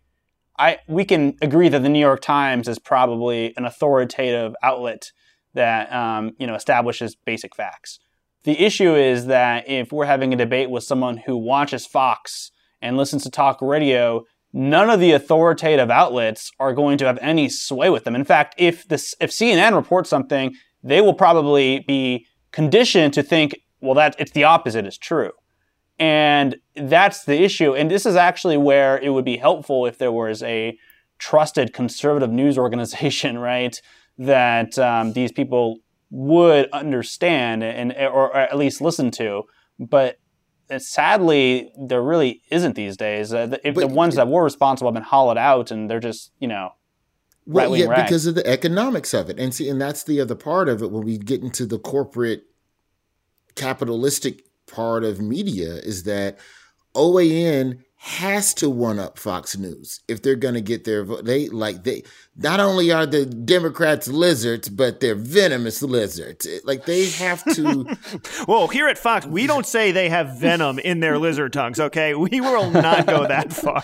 [0.59, 5.11] i we can agree that the new york times is probably an authoritative outlet
[5.55, 7.99] that um, you know establishes basic facts.
[8.45, 12.51] The issue is that if we're having a debate with someone who watches fox
[12.83, 14.25] and listens to talk radio
[14.57, 18.15] none of the authoritative outlets are going to have any sway with them.
[18.15, 23.57] In fact if this if cnn reports something they will probably be conditioned to think
[23.81, 25.33] well that it's the opposite is true
[25.99, 27.75] and that's the issue.
[27.75, 30.79] And this is actually where it would be helpful if there was a
[31.19, 33.81] trusted conservative news organization, right?
[34.19, 35.79] That um, these people
[36.11, 39.43] would understand and or at least listen to.
[39.79, 40.19] But
[40.71, 43.35] uh, sadly, there really isn't these days.
[43.35, 46.31] Uh, the- if the ones that were responsible have been hollowed out, and they're just
[46.39, 46.71] you know
[47.47, 48.07] Well, yeah, rag.
[48.07, 50.91] because of the economics of it, and see, and that's the other part of it
[50.93, 52.45] when we get into the corporate
[53.57, 54.43] capitalistic
[54.75, 56.39] part of media is that
[56.95, 61.25] OAN has to one up Fox News if they're going to get their vote.
[61.25, 62.03] They like they
[62.37, 66.47] not only are the Democrats lizards, but they're venomous lizards.
[66.65, 67.97] Like they have to.
[68.47, 72.15] Well, here at Fox, we don't say they have venom in their lizard tongues, okay?
[72.15, 73.83] We will not go that far.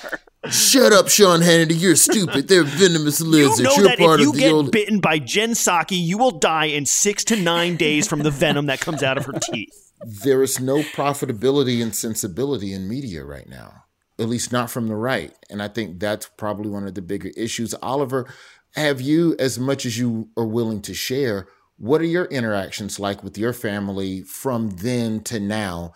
[0.50, 1.80] Shut up, Sean Hannity.
[1.80, 2.46] You're stupid.
[2.48, 3.62] They're venomous You lizards.
[3.62, 4.70] know You're that part if you of the get old.
[4.70, 8.66] bitten by Jen Psaki, you will die in six to nine days from the venom
[8.66, 9.89] that comes out of her teeth.
[10.02, 13.84] There is no profitability and sensibility in media right now,
[14.18, 15.34] at least not from the right.
[15.50, 17.74] And I think that's probably one of the bigger issues.
[17.82, 18.32] Oliver,
[18.76, 21.46] have you, as much as you are willing to share,
[21.76, 25.92] what are your interactions like with your family from then to now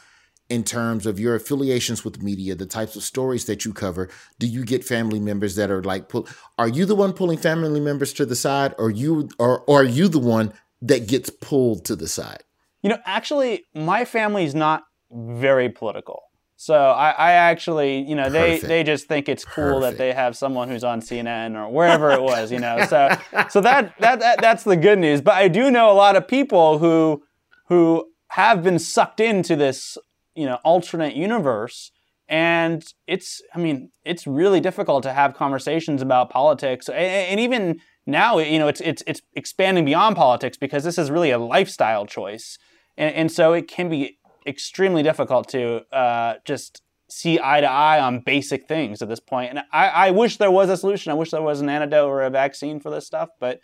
[0.50, 4.11] in terms of your affiliations with media, the types of stories that you cover?
[4.38, 6.28] Do you get family members that are like, pull,
[6.59, 9.84] are you the one pulling family members to the side or you or, or are
[9.84, 10.52] you the one
[10.82, 12.42] that gets pulled to the side?
[12.85, 16.22] You know, actually, my family's not very political.
[16.57, 18.68] So I, I actually, you know, they, Perfect.
[18.68, 22.20] they just think it's cool that they have someone who's on CNN or wherever it
[22.20, 22.85] was, you know.
[22.85, 23.09] So
[23.49, 25.22] so that, that that that's the good news.
[25.22, 27.22] But I do know a lot of people who
[27.68, 29.97] who have been sucked into this,
[30.35, 31.91] you know, alternate universe.
[32.28, 37.80] And it's, I mean, it's really difficult to have conversations about politics, and, and even
[38.07, 42.07] now, you know, it's it's it's expanding beyond politics because this is really a lifestyle
[42.07, 42.59] choice,
[42.97, 48.01] and, and so it can be extremely difficult to uh, just see eye to eye
[48.01, 49.51] on basic things at this point.
[49.51, 51.12] And I, I wish there was a solution.
[51.12, 53.61] I wish there was an antidote or a vaccine for this stuff, but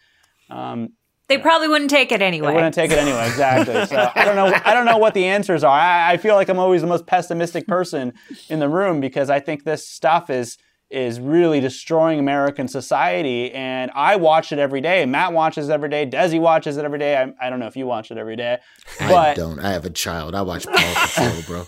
[0.51, 0.91] um,
[1.29, 2.49] They probably wouldn't take it anyway.
[2.49, 3.27] they wouldn't take it anyway.
[3.27, 3.87] Exactly.
[3.87, 4.53] So I don't know.
[4.65, 5.79] I don't know what the answers are.
[5.79, 8.13] I, I feel like I'm always the most pessimistic person
[8.49, 10.57] in the room because I think this stuff is
[10.91, 13.53] is really destroying American society.
[13.53, 15.07] And I watch it every day.
[15.07, 16.05] Matt watches it every day.
[16.05, 17.17] Desi watches it every day.
[17.17, 18.59] I, I don't know if you watch it every day,
[18.99, 19.61] I don't.
[19.61, 20.35] I have a child.
[20.35, 21.67] I watch Paw Patrol, bro.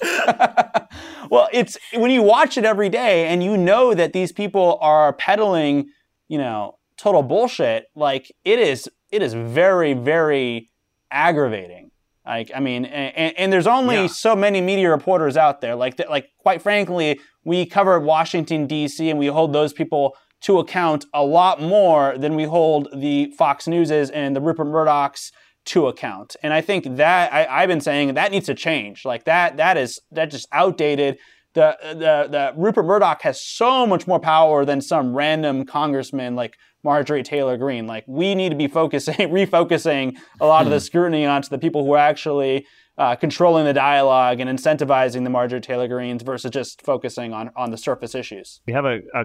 [1.30, 5.12] well, it's when you watch it every day and you know that these people are
[5.12, 5.90] peddling,
[6.28, 7.86] you know, total bullshit.
[7.94, 10.70] Like it is, it is very, very
[11.12, 11.91] aggravating.
[12.26, 14.06] Like, I mean, and, and there's only Yeah.
[14.06, 15.74] so many media reporters out there.
[15.74, 19.10] Like, that, like quite frankly, we cover Washington D.C.
[19.10, 23.66] and we hold those people to account a lot more than we hold the Fox
[23.68, 25.30] Newses and the Rupert Murdochs
[25.64, 26.34] to account.
[26.42, 29.04] And I think that I, I've been saying that needs to change.
[29.04, 31.18] Like that, that is that just outdated.
[31.54, 36.56] The, the the Rupert Murdoch has so much more power than some random congressman like
[36.84, 37.86] Marjorie Taylor Greene.
[37.86, 41.84] Like we need to be focusing, refocusing a lot of the scrutiny onto the people
[41.84, 42.66] who are actually
[42.98, 47.70] uh, controlling the dialogue and incentivizing the Marjorie Taylor Greenes versus just focusing on on
[47.70, 48.60] the surface issues.
[48.66, 49.24] We have a, a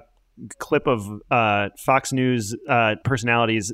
[0.59, 3.73] clip of uh, Fox News uh, personalities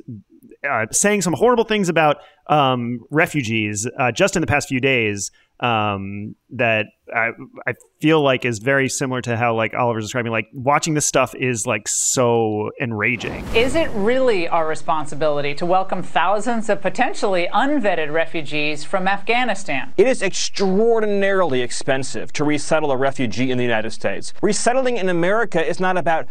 [0.68, 2.18] uh, saying some horrible things about
[2.48, 5.30] um, refugees uh, just in the past few days.
[5.60, 7.30] Um, that I,
[7.66, 10.32] I feel like is very similar to how like Oliver's describing.
[10.32, 13.46] Like watching this stuff is like so enraging.
[13.54, 19.92] Is it really our responsibility to welcome thousands of potentially unvetted refugees from Afghanistan?
[19.96, 24.32] It is extraordinarily expensive to resettle a refugee in the United States.
[24.42, 26.26] Resettling in America is not about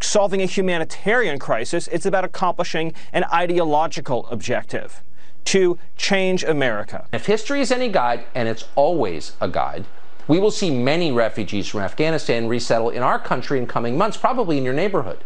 [0.00, 5.02] solving a humanitarian crisis, it's about accomplishing an ideological objective
[5.46, 7.06] to change America.
[7.12, 9.84] If history is any guide, and it's always a guide,
[10.26, 14.56] we will see many refugees from Afghanistan resettle in our country in coming months, probably
[14.58, 15.18] in your neighborhood.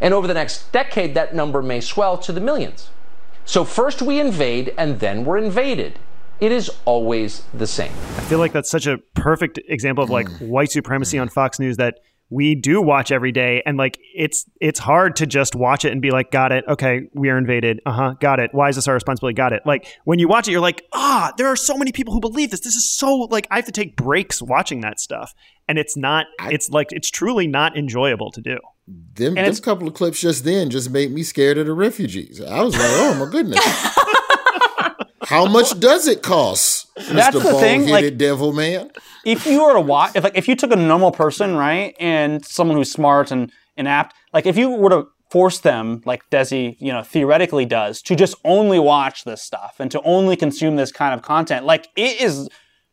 [0.00, 2.90] And over the next decade, that number may swell to the millions.
[3.44, 5.98] So first we invade, and then we're invaded.
[6.40, 7.90] It is always the same.
[7.90, 11.78] I feel like that's such a perfect example of like white supremacy on Fox News
[11.78, 11.98] that
[12.30, 13.62] we do watch every day.
[13.64, 16.64] And like it's it's hard to just watch it and be like got it.
[16.68, 17.80] Okay we are invaded.
[17.86, 18.14] Uh-huh.
[18.20, 18.50] Got it.
[18.52, 19.34] Why is this our responsibility?
[19.34, 19.62] Got it.
[19.64, 22.50] Like when you watch it you're like ah there are so many people who believe
[22.50, 22.60] this.
[22.60, 25.34] This is so like i have to take breaks watching that stuff.
[25.68, 28.58] And it's not it's like it's truly not enjoyable to do.
[29.14, 32.40] Them, them couple of clips just then just made me scared of the refugees.
[32.40, 33.58] I was like, oh my goodness.
[35.28, 37.42] How much does it cost, That's Mr.
[37.42, 38.90] the thing, Bald-headed like- devil man?
[39.24, 42.44] if you were to watch, if like if you took a normal person, right, and
[42.44, 46.76] someone who's smart and, and apt, like if you were to force them, like Desi,
[46.80, 50.90] you know, theoretically does, to just only watch this stuff and to only consume this
[50.90, 52.48] kind of content, like it is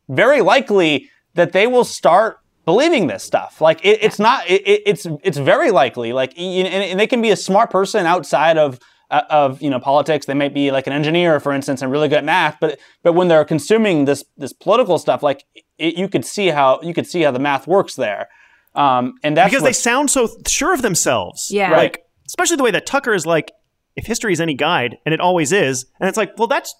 [0.09, 3.61] very likely that they will start believing this stuff.
[3.61, 6.11] Like it, it's not, it, it- it's it's very likely.
[6.11, 8.79] Like and, and they can be a smart person outside of
[9.11, 10.25] of you know politics.
[10.25, 12.57] They might be like an engineer, for instance, and really good at math.
[12.59, 15.45] But but when they're consuming this this political stuff, like
[15.77, 18.27] it, you could see how you could see how the math works there.
[18.75, 21.77] Um, and that's because what- they sound so sure of themselves Yeah.
[21.77, 23.51] like especially the way that tucker is like
[23.95, 26.75] if history is any guide and it always is and it's like well that's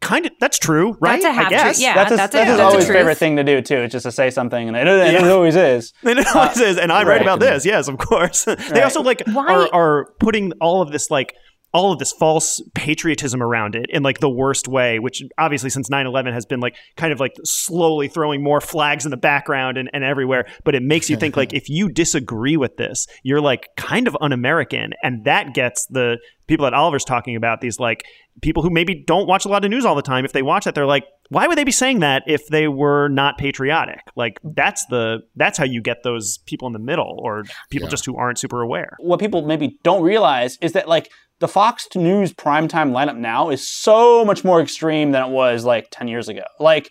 [0.00, 1.80] kind of that's true right That's a half i guess truth.
[1.80, 3.78] Yeah, that's, his, that's a- that's his that's a always favorite thing to do too.
[3.78, 5.92] It's just to say something, and it, and it always is.
[6.04, 7.14] And it always is, and I'm right.
[7.14, 7.64] write about this.
[7.66, 8.44] Yes, of course.
[8.44, 8.84] they Right.
[8.84, 11.34] also like are, are putting all of this like
[11.72, 15.88] all of this false patriotism around it in like the worst way, which obviously since
[15.88, 19.88] 9-11 has been like kind of like slowly throwing more flags in the background and,
[19.92, 20.46] and everywhere.
[20.64, 24.16] But it makes you think like if you disagree with this, you're like kind of
[24.20, 24.92] un-American.
[25.02, 28.04] And that gets the people that Oliver's talking about, these like
[28.42, 30.26] people who maybe don't watch a lot of news all the time.
[30.26, 33.08] If they watch that, they're like, why would they be saying that if they were
[33.08, 34.00] not patriotic?
[34.16, 38.04] Like that's the that's how you get those people in the middle or people just
[38.04, 38.96] who aren't super aware.
[38.98, 41.10] what people maybe don't realize is that like
[41.42, 45.88] the Fox News primetime lineup now is so much more extreme than it was like
[45.90, 46.44] 10 years ago.
[46.60, 46.88] Like,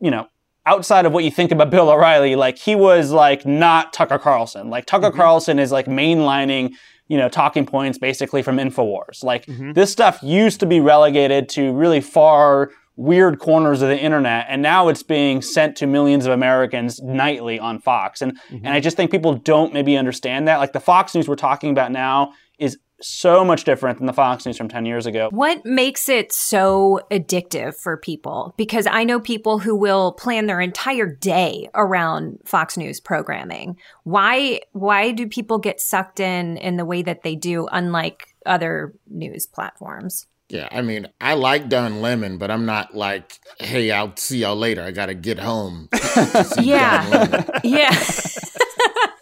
[0.00, 0.26] you know,
[0.66, 4.68] outside of what you think about Bill O'Reilly, like he was like not Tucker Carlson.
[4.68, 6.72] Like Tucker Carlson is like mainlining,
[7.06, 9.22] you know, talking points basically from InfoWars.
[9.22, 14.44] Like this stuff used to be relegated to really far weird corners of the internet
[14.50, 18.22] and now it's being sent to millions of Americans nightly on Fox.
[18.22, 18.66] And mm-hmm.
[18.66, 20.56] and I just think people don't maybe understand that.
[20.56, 24.46] Like the Fox News we're talking about now is so much different than the Fox
[24.46, 25.28] News from 10 years ago.
[25.30, 28.54] What makes it so addictive for people?
[28.56, 33.76] Because I know people who will plan their entire day around Fox News programming.
[34.04, 38.94] Why why do people get sucked in in the way that they do unlike other
[39.08, 40.26] news platforms?
[40.52, 44.54] Yeah, I mean, I like Don Lemon, but I'm not like, hey, I'll see y'all
[44.54, 44.82] later.
[44.82, 45.88] I got to get home.
[46.60, 47.44] yeah.
[47.64, 47.90] yeah.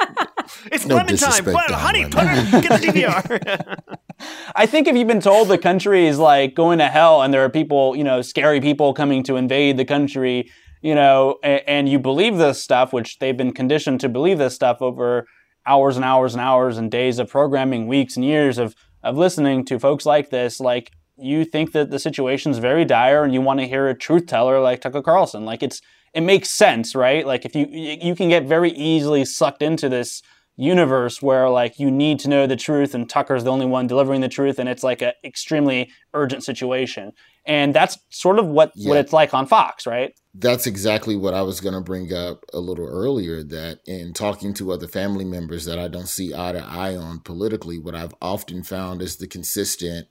[0.67, 1.45] It's no lemon time.
[1.45, 3.97] What, honey, put her, get the DVR.
[4.55, 7.45] I think if you've been told the country is like going to hell and there
[7.45, 10.51] are people, you know, scary people coming to invade the country,
[10.83, 14.55] you know, and, and you believe this stuff, which they've been conditioned to believe this
[14.55, 15.27] stuff over
[15.67, 19.65] hours and hours and hours and days of programming, weeks and years of of listening
[19.65, 23.61] to folks like this, like you think that the situation's very dire and you want
[23.61, 25.45] to hear a truth teller like Tucker Carlson.
[25.45, 25.81] Like it's
[26.15, 27.27] it makes sense, right?
[27.27, 30.23] Like if you you can get very easily sucked into this
[30.61, 34.21] universe where like you need to know the truth and Tucker's the only one delivering
[34.21, 37.13] the truth and it's like an extremely urgent situation.
[37.47, 38.91] And that's sort of what yeah.
[38.91, 40.13] what it's like on Fox, right?
[40.35, 44.53] That's exactly what I was going to bring up a little earlier that in talking
[44.55, 48.15] to other family members that I don't see eye to eye on politically, what I've
[48.21, 50.09] often found is the consistent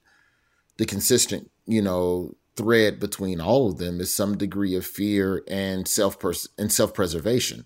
[0.78, 5.88] the consistent, you know, thread between all of them is some degree of fear and
[5.88, 6.18] self
[6.58, 7.66] and self preservation.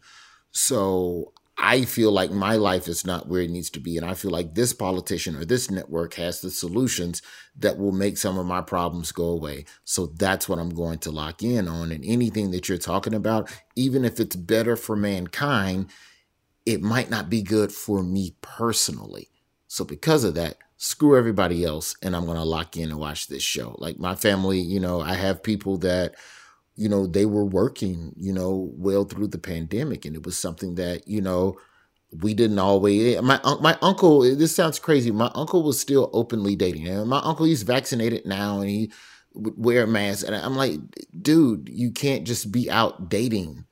[0.51, 3.95] So I feel like my life is not where it needs to be.
[3.97, 7.21] And I feel like this politician or this network has the solutions
[7.57, 9.65] that will make some of my problems go away.
[9.83, 11.91] So that's what I'm going to lock in on.
[11.91, 15.89] And anything that you're talking about, even if it's better for mankind,
[16.65, 19.29] it might not be good for me personally.
[19.67, 23.27] So because of that, screw everybody else and I'm going to lock in and watch
[23.27, 23.75] this show.
[23.77, 26.15] Like my family, you know, I have people that
[26.75, 30.05] you know, they were working, you know, well through the pandemic.
[30.05, 31.57] And it was something that, you know,
[32.21, 36.09] we didn't always eh, my my uncle eh, this sounds crazy my uncle was still
[36.13, 38.91] openly dating and my uncle he's vaccinated now and he
[39.33, 40.79] would wear a mask and i'm like
[41.19, 43.65] dude you can't just be out dating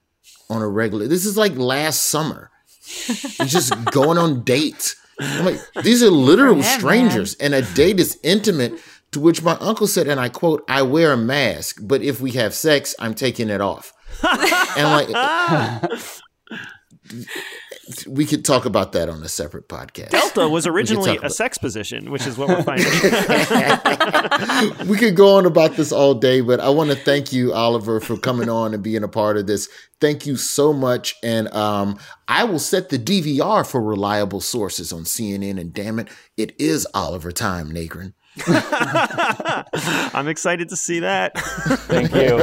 [0.49, 2.49] on a regular this is like last summer
[2.83, 8.19] he's just going on dates I'm like these are literal strangers and a date is
[8.23, 8.79] intimate
[9.11, 12.31] to which my uncle said, and I quote, I wear a mask, but if we
[12.31, 13.93] have sex, I'm taking it off.
[14.77, 15.09] and like,
[18.07, 20.11] we could talk about that on a separate podcast.
[20.11, 22.87] Delta was originally a sex position, which is what we're finding.
[24.87, 27.99] we could go on about this all day, but I want to thank you, Oliver,
[27.99, 29.67] for coming on and being a part of this.
[29.99, 31.15] Thank you so much.
[31.21, 35.59] And um, I will set the DVR for reliable sources on CNN.
[35.59, 36.07] And damn it,
[36.37, 38.13] it is Oliver time, Negrin.
[38.47, 41.37] I'm excited to see that.
[41.87, 42.39] thank you.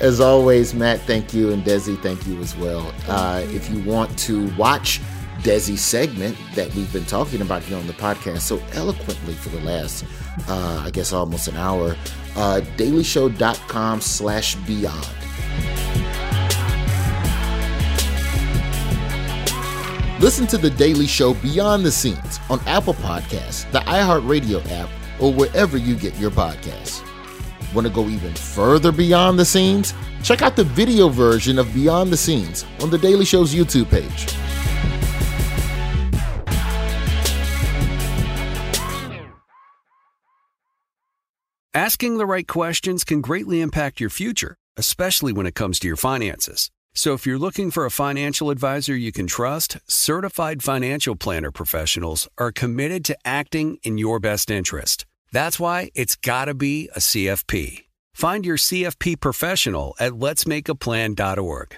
[0.00, 1.52] As always, Matt, thank you.
[1.52, 2.94] And Desi, thank you as well.
[3.08, 5.00] Uh, if you want to watch
[5.40, 9.60] Desi's segment that we've been talking about here on the podcast so eloquently for the
[9.60, 10.04] last,
[10.48, 11.96] uh, I guess, almost an hour,
[12.36, 16.03] uh, dailyshow.com slash beyond.
[20.24, 24.88] Listen to The Daily Show Beyond the Scenes on Apple Podcasts, the iHeartRadio app,
[25.20, 27.04] or wherever you get your podcasts.
[27.74, 29.92] Want to go even further beyond the scenes?
[30.22, 34.34] Check out the video version of Beyond the Scenes on The Daily Show's YouTube page.
[41.74, 45.98] Asking the right questions can greatly impact your future, especially when it comes to your
[45.98, 46.70] finances.
[46.96, 52.28] So if you're looking for a financial advisor you can trust, certified financial planner professionals
[52.38, 55.04] are committed to acting in your best interest.
[55.32, 57.86] That's why it's got to be a CFP.
[58.14, 61.76] Find your CFP professional at letsmakeaplan.org.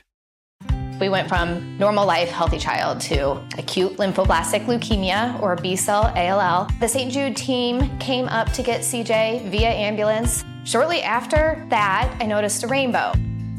[1.00, 6.68] We went from normal life, healthy child to acute lymphoblastic leukemia or B cell ALL.
[6.78, 7.10] The St.
[7.10, 10.44] Jude team came up to get CJ via ambulance.
[10.64, 13.12] Shortly after that, I noticed a rainbow.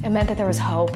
[0.03, 0.95] It meant that there was hope